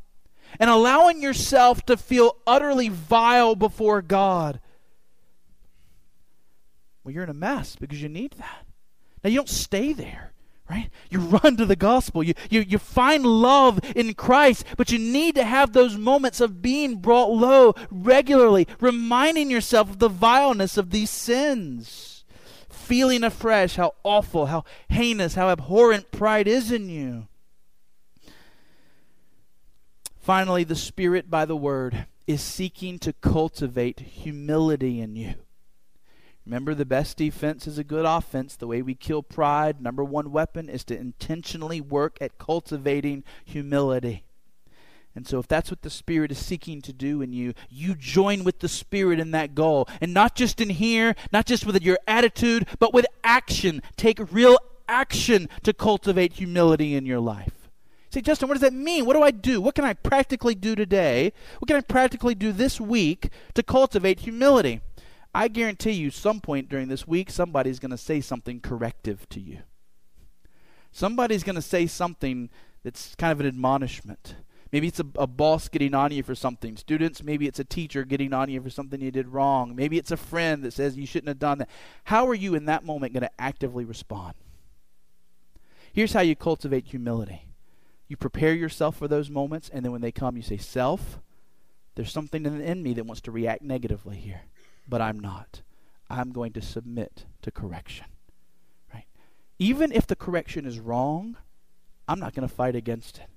and 0.58 0.68
allowing 0.68 1.22
yourself 1.22 1.86
to 1.86 1.96
feel 1.96 2.36
utterly 2.46 2.88
vile 2.88 3.54
before 3.54 4.02
God, 4.02 4.60
well, 7.04 7.14
you're 7.14 7.24
in 7.24 7.30
a 7.30 7.34
mess 7.34 7.76
because 7.76 8.02
you 8.02 8.08
need 8.08 8.32
that. 8.32 8.66
Now, 9.22 9.30
you 9.30 9.36
don't 9.36 9.48
stay 9.48 9.92
there 9.92 10.32
right? 10.70 10.88
You 11.10 11.18
run 11.18 11.56
to 11.58 11.66
the 11.66 11.76
gospel. 11.76 12.22
You, 12.22 12.32
you, 12.48 12.60
you 12.60 12.78
find 12.78 13.26
love 13.26 13.78
in 13.94 14.14
Christ, 14.14 14.64
but 14.78 14.90
you 14.90 14.98
need 14.98 15.34
to 15.34 15.44
have 15.44 15.72
those 15.72 15.98
moments 15.98 16.40
of 16.40 16.62
being 16.62 16.96
brought 16.96 17.30
low 17.30 17.74
regularly, 17.90 18.66
reminding 18.80 19.50
yourself 19.50 19.90
of 19.90 19.98
the 19.98 20.08
vileness 20.08 20.78
of 20.78 20.90
these 20.90 21.10
sins, 21.10 22.11
feeling 22.82 23.24
afresh 23.24 23.76
how 23.76 23.94
awful, 24.02 24.46
how 24.46 24.64
heinous, 24.88 25.34
how 25.34 25.48
abhorrent 25.48 26.10
pride 26.10 26.48
is 26.48 26.70
in 26.70 26.88
you. 26.88 27.28
Finally, 30.18 30.64
the 30.64 30.76
Spirit 30.76 31.30
by 31.30 31.44
the 31.44 31.56
Word 31.56 32.06
is 32.26 32.40
seeking 32.40 32.98
to 33.00 33.12
cultivate 33.12 34.00
humility 34.00 35.00
in 35.00 35.16
you. 35.16 35.34
Remember, 36.44 36.74
the 36.74 36.84
best 36.84 37.16
defense 37.16 37.66
is 37.66 37.78
a 37.78 37.84
good 37.84 38.04
offense. 38.04 38.56
The 38.56 38.66
way 38.66 38.82
we 38.82 38.94
kill 38.94 39.22
pride, 39.22 39.80
number 39.80 40.02
one 40.02 40.32
weapon, 40.32 40.68
is 40.68 40.84
to 40.84 40.98
intentionally 40.98 41.80
work 41.80 42.18
at 42.20 42.38
cultivating 42.38 43.22
humility. 43.44 44.24
And 45.14 45.26
so, 45.26 45.38
if 45.38 45.46
that's 45.46 45.70
what 45.70 45.82
the 45.82 45.90
Spirit 45.90 46.30
is 46.30 46.38
seeking 46.38 46.80
to 46.82 46.92
do 46.92 47.20
in 47.20 47.32
you, 47.32 47.52
you 47.68 47.94
join 47.94 48.44
with 48.44 48.60
the 48.60 48.68
Spirit 48.68 49.20
in 49.20 49.30
that 49.32 49.54
goal. 49.54 49.86
And 50.00 50.14
not 50.14 50.34
just 50.34 50.60
in 50.60 50.70
here, 50.70 51.14
not 51.32 51.44
just 51.46 51.66
with 51.66 51.82
your 51.82 51.98
attitude, 52.06 52.66
but 52.78 52.94
with 52.94 53.04
action. 53.22 53.82
Take 53.96 54.32
real 54.32 54.56
action 54.88 55.48
to 55.64 55.72
cultivate 55.72 56.34
humility 56.34 56.94
in 56.94 57.04
your 57.04 57.20
life. 57.20 57.68
Say, 58.10 58.20
Justin, 58.20 58.48
what 58.48 58.54
does 58.54 58.62
that 58.62 58.74
mean? 58.74 59.06
What 59.06 59.14
do 59.14 59.22
I 59.22 59.30
do? 59.30 59.60
What 59.60 59.74
can 59.74 59.84
I 59.84 59.94
practically 59.94 60.54
do 60.54 60.74
today? 60.74 61.32
What 61.58 61.66
can 61.66 61.76
I 61.76 61.80
practically 61.80 62.34
do 62.34 62.52
this 62.52 62.78
week 62.80 63.30
to 63.54 63.62
cultivate 63.62 64.20
humility? 64.20 64.82
I 65.34 65.48
guarantee 65.48 65.92
you, 65.92 66.10
some 66.10 66.40
point 66.40 66.68
during 66.68 66.88
this 66.88 67.06
week, 67.06 67.30
somebody's 67.30 67.78
going 67.78 67.90
to 67.90 67.96
say 67.96 68.20
something 68.20 68.60
corrective 68.60 69.26
to 69.30 69.40
you. 69.40 69.60
Somebody's 70.90 71.42
going 71.42 71.56
to 71.56 71.62
say 71.62 71.86
something 71.86 72.50
that's 72.84 73.14
kind 73.14 73.32
of 73.32 73.40
an 73.40 73.46
admonishment. 73.46 74.34
Maybe 74.72 74.88
it's 74.88 75.00
a, 75.00 75.06
a, 75.16 75.26
boss 75.26 75.68
getting 75.68 75.94
on 75.94 76.12
you 76.12 76.22
for 76.22 76.34
something. 76.34 76.78
Students, 76.78 77.22
maybe 77.22 77.46
it's 77.46 77.58
a 77.58 77.64
teacher 77.64 78.04
getting 78.04 78.32
on 78.32 78.48
you 78.48 78.62
for 78.62 78.70
something 78.70 79.02
you 79.02 79.10
did 79.10 79.28
wrong. 79.28 79.76
Maybe 79.76 79.98
it's 79.98 80.10
a 80.10 80.16
friend 80.16 80.62
that 80.64 80.72
says 80.72 80.96
you 80.96 81.06
shouldn't 81.06 81.28
have 81.28 81.38
done 81.38 81.58
that. 81.58 81.68
How 82.04 82.26
are 82.26 82.34
you 82.34 82.54
in 82.54 82.64
that 82.64 82.82
moment 82.82 83.12
going 83.12 83.22
to 83.22 83.40
actively 83.40 83.84
respond? 83.84 84.34
Here's 85.92 86.14
how 86.14 86.20
you 86.20 86.34
cultivate 86.34 86.86
humility 86.86 87.48
you 88.08 88.16
prepare 88.16 88.54
yourself 88.54 88.96
for 88.96 89.08
those 89.08 89.30
moments, 89.30 89.70
and 89.72 89.84
then 89.84 89.92
when 89.92 90.02
they 90.02 90.12
come, 90.12 90.36
you 90.36 90.42
say, 90.42 90.58
Self, 90.58 91.18
there's 91.94 92.12
something 92.12 92.44
in, 92.44 92.82
me 92.82 92.92
that 92.94 93.06
wants 93.06 93.22
to 93.22 93.30
react 93.30 93.62
negatively 93.62 94.16
here 94.16 94.42
but 94.88 95.00
I'm 95.00 95.18
not. 95.18 95.62
I'm 96.10 96.32
going 96.32 96.52
to 96.52 96.62
submit 96.62 97.24
to 97.42 97.50
correction. 97.50 98.06
Right? 98.92 99.06
Even 99.58 99.92
if 99.92 100.06
the 100.06 100.16
correction 100.16 100.66
is 100.66 100.78
wrong, 100.78 101.36
I'm 102.06 102.20
not 102.20 102.34
going 102.34 102.46
to 102.46 102.54
fight 102.54 102.76
against 102.76 103.18
it. 103.18 103.28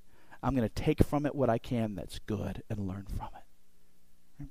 I'm 0.45 0.55
going 0.55 0.69
to 0.69 0.83
take 0.83 1.03
from 1.03 1.25
it 1.25 1.33
what 1.33 1.49
I 1.49 1.57
can 1.57 1.95
that's 1.95 2.19
good 2.19 2.61
and 2.69 2.87
learn 2.87 3.07
from 3.09 3.29
it. 4.39 4.47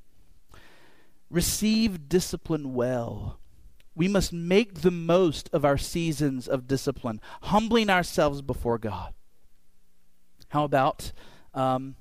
Receive 1.31 2.09
discipline 2.09 2.75
well. 2.75 3.39
We 3.95 4.09
must 4.09 4.33
make 4.33 4.81
the 4.81 4.91
most 4.91 5.49
of 5.53 5.65
our 5.65 5.79
seasons 5.79 6.49
of 6.49 6.67
discipline, 6.67 7.21
humbling 7.43 7.91
ourselves 7.91 8.43
before 8.43 8.77
God. 8.77 9.15
How 10.49 10.65
about 10.65 11.13
um, 11.55 11.95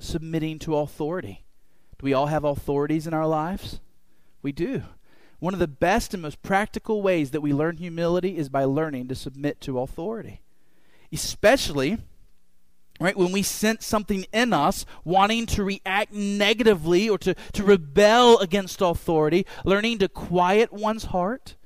submitting 0.00 0.58
to 0.60 0.76
authority? 0.78 1.44
Do 1.98 2.04
we 2.04 2.14
all 2.14 2.26
have 2.26 2.42
authorities 2.42 3.06
in 3.06 3.14
our 3.14 3.28
lives? 3.28 3.80
We 4.42 4.50
do. 4.50 4.82
One 5.38 5.54
of 5.54 5.60
the 5.60 5.68
best 5.68 6.14
and 6.14 6.22
most 6.22 6.42
practical 6.42 7.00
ways 7.00 7.30
that 7.30 7.42
we 7.42 7.52
learn 7.52 7.76
humility 7.76 8.36
is 8.36 8.48
by 8.48 8.64
learning 8.64 9.06
to 9.06 9.14
submit 9.14 9.60
to 9.60 9.78
authority. 9.78 10.40
Especially, 11.12 11.98
right, 13.00 13.16
when 13.16 13.32
we 13.32 13.42
sense 13.42 13.86
something 13.86 14.26
in 14.32 14.52
us 14.52 14.84
wanting 15.04 15.46
to 15.46 15.64
react 15.64 16.12
negatively 16.12 17.08
or 17.08 17.18
to, 17.18 17.34
to 17.52 17.64
rebel 17.64 18.38
against 18.38 18.80
authority, 18.80 19.46
learning 19.64 19.98
to 19.98 20.08
quiet 20.08 20.72
one's 20.72 21.04
heart, 21.06 21.56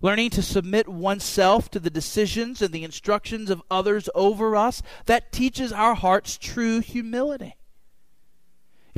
learning 0.00 0.30
to 0.30 0.42
submit 0.42 0.88
oneself 0.88 1.70
to 1.70 1.80
the 1.80 1.90
decisions 1.90 2.62
and 2.62 2.72
the 2.72 2.84
instructions 2.84 3.50
of 3.50 3.62
others 3.70 4.08
over 4.14 4.56
us, 4.56 4.82
that 5.06 5.32
teaches 5.32 5.72
our 5.72 5.94
hearts 5.94 6.38
true 6.38 6.80
humility 6.80 7.54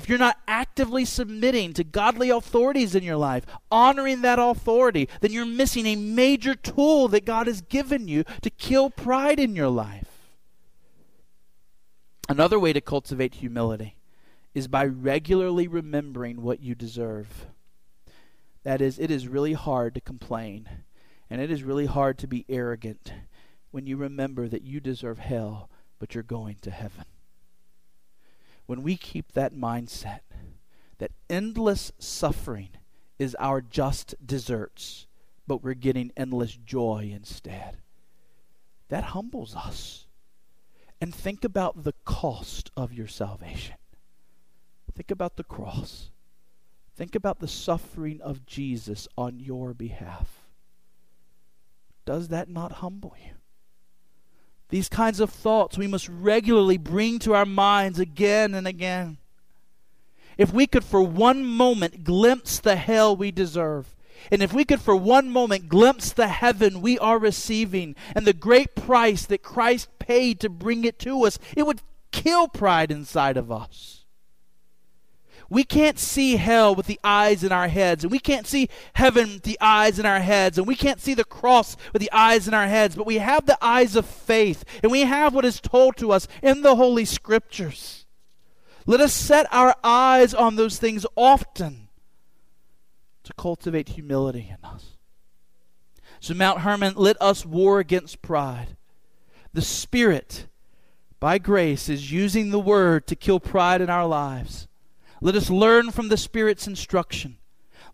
if 0.03 0.09
you're 0.09 0.17
not 0.17 0.39
actively 0.49 1.05
submitting 1.05 1.75
to 1.75 1.85
godly 1.85 2.31
authorities 2.31 2.95
in 2.95 3.03
your 3.03 3.19
life, 3.19 3.45
honoring 3.71 4.23
that 4.23 4.39
authority, 4.39 5.11
then 5.21 5.31
you're 5.31 5.45
missing 5.45 5.85
a 5.85 5.95
major 5.95 6.55
tool 6.55 7.07
that 7.09 7.27
God 7.27 7.47
has 7.47 7.61
given 7.61 8.09
you 8.09 8.25
to 8.41 8.49
kill 8.49 8.89
pride 8.89 9.39
in 9.39 9.55
your 9.55 9.69
life. 9.69 10.10
Another 12.31 12.59
way 12.59 12.73
to 12.73 12.81
cultivate 12.81 13.35
humility 13.35 13.97
is 14.55 14.69
by 14.69 14.87
regularly 14.87 15.69
remembering 15.69 16.43
what 16.43 16.61
you 16.61 16.75
deserve. 16.75 17.47
That 18.63 18.81
is, 18.81 18.99
it 18.99 19.11
is 19.11 19.29
really 19.29 19.53
hard 19.53 19.95
to 19.95 20.01
complain, 20.01 20.69
and 21.29 21.41
it 21.41 21.51
is 21.51 21.63
really 21.63 21.87
hard 21.87 22.19
to 22.19 22.27
be 22.27 22.47
arrogant 22.49 23.13
when 23.71 23.87
you 23.87 23.97
remember 23.97 24.49
that 24.49 24.63
you 24.63 24.81
deserve 24.81 25.19
hell, 25.19 25.69
but 25.99 26.15
you're 26.15 26.23
going 26.23 26.57
to 26.63 26.71
heaven 26.71 27.05
when 28.71 28.85
we 28.85 28.97
keep 28.97 29.33
that 29.33 29.53
mindset 29.53 30.21
that 30.99 31.11
endless 31.29 31.91
suffering 31.99 32.69
is 33.19 33.37
our 33.41 33.61
just 33.61 34.15
deserts, 34.25 35.09
but 35.45 35.61
we're 35.61 35.75
getting 35.75 36.13
endless 36.17 36.57
joy 36.57 37.11
instead, 37.13 37.79
that 38.91 39.03
humbles 39.03 39.57
us. 39.57 40.07
And 41.01 41.15
think 41.15 41.45
about 41.45 41.85
the 41.85 41.95
cost 42.05 42.71
of 42.77 42.93
your 42.93 43.09
salvation. 43.09 43.77
Think 44.95 45.11
about 45.11 45.37
the 45.37 45.45
cross. 45.45 46.11
Think 46.95 47.15
about 47.15 47.39
the 47.39 47.49
suffering 47.49 48.21
of 48.21 48.45
Jesus 48.45 49.09
on 49.17 49.41
your 49.41 49.73
behalf. 49.73 50.43
Does 52.05 52.29
that 52.29 52.49
not 52.49 52.73
humble 52.73 53.15
you? 53.25 53.33
These 54.69 54.89
kinds 54.89 55.21
of 55.21 55.31
thoughts 55.31 55.79
we 55.79 55.87
must 55.87 56.09
regularly 56.09 56.77
bring 56.77 57.19
to 57.21 57.35
our 57.35 57.47
minds 57.47 57.99
again 57.99 58.55
and 58.55 58.67
again. 58.67 59.19
If 60.39 60.53
we 60.53 60.67
could 60.67 60.85
for 60.85 61.03
one 61.03 61.45
moment 61.45 62.05
glimpse 62.05 62.61
the 62.61 62.77
hell 62.77 63.17
we 63.17 63.31
deserve, 63.31 63.95
And 64.31 64.43
if 64.43 64.53
we 64.53 64.65
could 64.65 64.81
for 64.81 64.97
one 64.97 65.31
moment 65.31 65.69
glimpse 65.69 66.13
the 66.13 66.29
heaven 66.29 66.81
we 66.81 66.99
are 66.99 67.19
receiving 67.19 67.95
and 68.15 68.27
the 68.27 68.33
great 68.33 68.75
price 68.75 69.27
that 69.27 69.43
Christ 69.43 69.89
paid 69.99 70.41
to 70.41 70.49
bring 70.49 70.85
it 70.85 70.99
to 71.01 71.25
us, 71.25 71.39
it 71.57 71.67
would 71.67 71.83
kill 72.13 72.49
pride 72.49 72.91
inside 72.91 73.37
of 73.37 73.51
us. 73.51 74.05
We 75.49 75.65
can't 75.65 75.99
see 75.99 76.37
hell 76.37 76.77
with 76.77 76.87
the 76.87 77.01
eyes 77.03 77.43
in 77.43 77.51
our 77.51 77.67
heads, 77.67 78.05
and 78.05 78.13
we 78.13 78.21
can't 78.21 78.47
see 78.47 78.69
heaven 78.95 79.35
with 79.35 79.43
the 79.43 79.59
eyes 79.61 79.99
in 79.99 80.07
our 80.07 80.21
heads, 80.21 80.59
and 80.59 80.67
we 80.67 80.77
can't 80.77 81.01
see 81.01 81.13
the 81.13 81.25
cross 81.25 81.77
with 81.93 82.01
the 82.01 82.13
eyes 82.13 82.47
in 82.47 82.55
our 82.55 82.69
heads, 82.69 82.95
but 82.95 83.05
we 83.05 83.19
have 83.19 83.47
the 83.47 83.59
eyes 83.61 83.97
of 83.97 84.07
faith, 84.07 84.65
and 84.81 84.93
we 84.93 85.01
have 85.01 85.35
what 85.35 85.45
is 85.45 85.61
told 85.61 85.97
to 85.97 86.13
us 86.13 86.29
in 86.41 86.63
the 86.63 86.77
Holy 86.77 87.05
Scriptures. 87.05 88.07
Let 88.87 89.01
us 89.01 89.13
set 89.13 89.47
our 89.53 89.75
eyes 89.83 90.35
on 90.35 90.55
those 90.55 90.79
things 90.79 91.05
often 91.17 91.89
to 93.31 93.37
cultivate 93.37 93.91
humility 93.91 94.51
in 94.51 94.69
us. 94.69 94.97
So, 96.21 96.35
Mount 96.35 96.61
Hermon, 96.61 96.95
let 96.97 97.17
us 97.21 97.47
war 97.47 97.81
against 97.81 98.23
pride. 98.23 98.77
The 99.53 99.63
Spirit, 99.63 100.47
by 101.19 101.39
grace, 101.39 101.89
is 101.89 102.13
using 102.13 102.51
the 102.51 102.61
Word 102.61 103.07
to 103.07 103.17
kill 103.17 103.41
pride 103.41 103.81
in 103.81 103.91
our 103.91 104.07
lives. 104.07 104.69
Let 105.21 105.35
us 105.35 105.51
learn 105.51 105.91
from 105.91 106.09
the 106.09 106.17
Spirit's 106.17 106.67
instruction. 106.67 107.39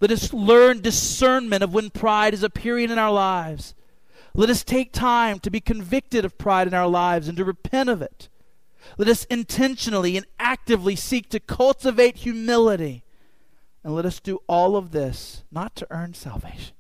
Let 0.01 0.11
us 0.11 0.33
learn 0.33 0.81
discernment 0.81 1.63
of 1.63 1.73
when 1.73 1.91
pride 1.91 2.35
is 2.35 2.43
appearing 2.43 2.91
in 2.91 2.99
our 2.99 3.13
lives. 3.13 3.75
Let 4.35 4.51
us 4.51 4.63
take 4.63 4.93
time 4.93 5.39
to 5.41 5.51
be 5.51 5.61
convicted 5.61 6.25
of 6.25 6.37
pride 6.37 6.67
in 6.67 6.75
our 6.75 6.89
lives 6.89 7.29
and 7.29 7.37
to 7.39 7.45
repent 7.45 7.89
of 7.89 8.03
it. 8.03 8.29
Let 8.99 9.09
us 9.09 9.25
intentionally 9.25 10.17
and 10.17 10.27
actively 10.39 10.95
seek 10.95 11.31
to 11.31 11.41
cultivate 11.41 12.19
humility. 12.19 13.03
And 13.87 13.95
let 13.95 14.05
us 14.05 14.19
do 14.19 14.41
all 14.49 14.75
of 14.75 14.91
this 14.91 15.45
not 15.49 15.77
to 15.77 15.87
earn 15.91 16.13
salvation, 16.13 16.75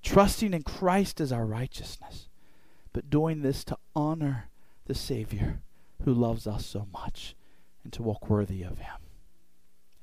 trusting 0.00 0.54
in 0.54 0.62
Christ 0.62 1.20
as 1.20 1.32
our 1.32 1.44
righteousness, 1.44 2.28
but 2.92 3.10
doing 3.10 3.42
this 3.42 3.64
to 3.64 3.78
honor 3.96 4.48
the 4.86 4.94
Savior 4.94 5.60
who 6.04 6.14
loves 6.14 6.46
us 6.46 6.66
so 6.66 6.86
much 6.92 7.34
and 7.82 7.92
to 7.94 8.02
walk 8.04 8.30
worthy 8.30 8.62
of 8.62 8.78
Him. 8.78 8.94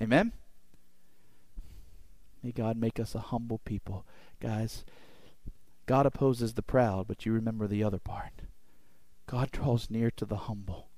Amen? 0.02 0.34
May 2.44 2.52
God 2.52 2.76
make 2.76 3.00
us 3.00 3.16
a 3.16 3.20
humble 3.20 3.60
people. 3.60 4.06
Guys, 4.42 4.84
God 5.86 6.06
opposes 6.06 6.56
the 6.56 6.62
proud, 6.62 7.08
but 7.08 7.26
you 7.26 7.32
remember 7.32 7.68
the 7.68 7.86
other 7.86 8.00
part. 8.00 8.42
God 9.28 9.50
draws 9.50 9.90
near 9.90 10.12
to 10.12 10.26
the 10.26 10.36
humble. 10.36 10.90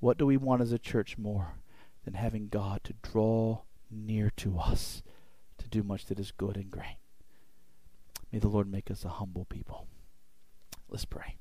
What 0.00 0.18
do 0.18 0.26
we 0.26 0.36
want 0.36 0.62
as 0.62 0.72
a 0.72 0.80
church 0.80 1.16
more 1.16 1.58
than 2.04 2.14
having 2.14 2.48
God 2.48 2.80
to 2.82 2.94
draw 3.08 3.60
near 3.92 4.30
to 4.38 4.58
us 4.58 5.02
to 5.58 5.68
do 5.68 5.82
much 5.82 6.06
that 6.06 6.18
is 6.18 6.32
good 6.32 6.56
and 6.56 6.70
great? 6.70 6.96
May 8.32 8.38
the 8.38 8.48
Lord 8.48 8.70
make 8.70 8.90
us 8.90 9.04
a 9.04 9.10
humble 9.10 9.44
people. 9.44 9.86
Let's 10.88 11.04
pray. 11.04 11.36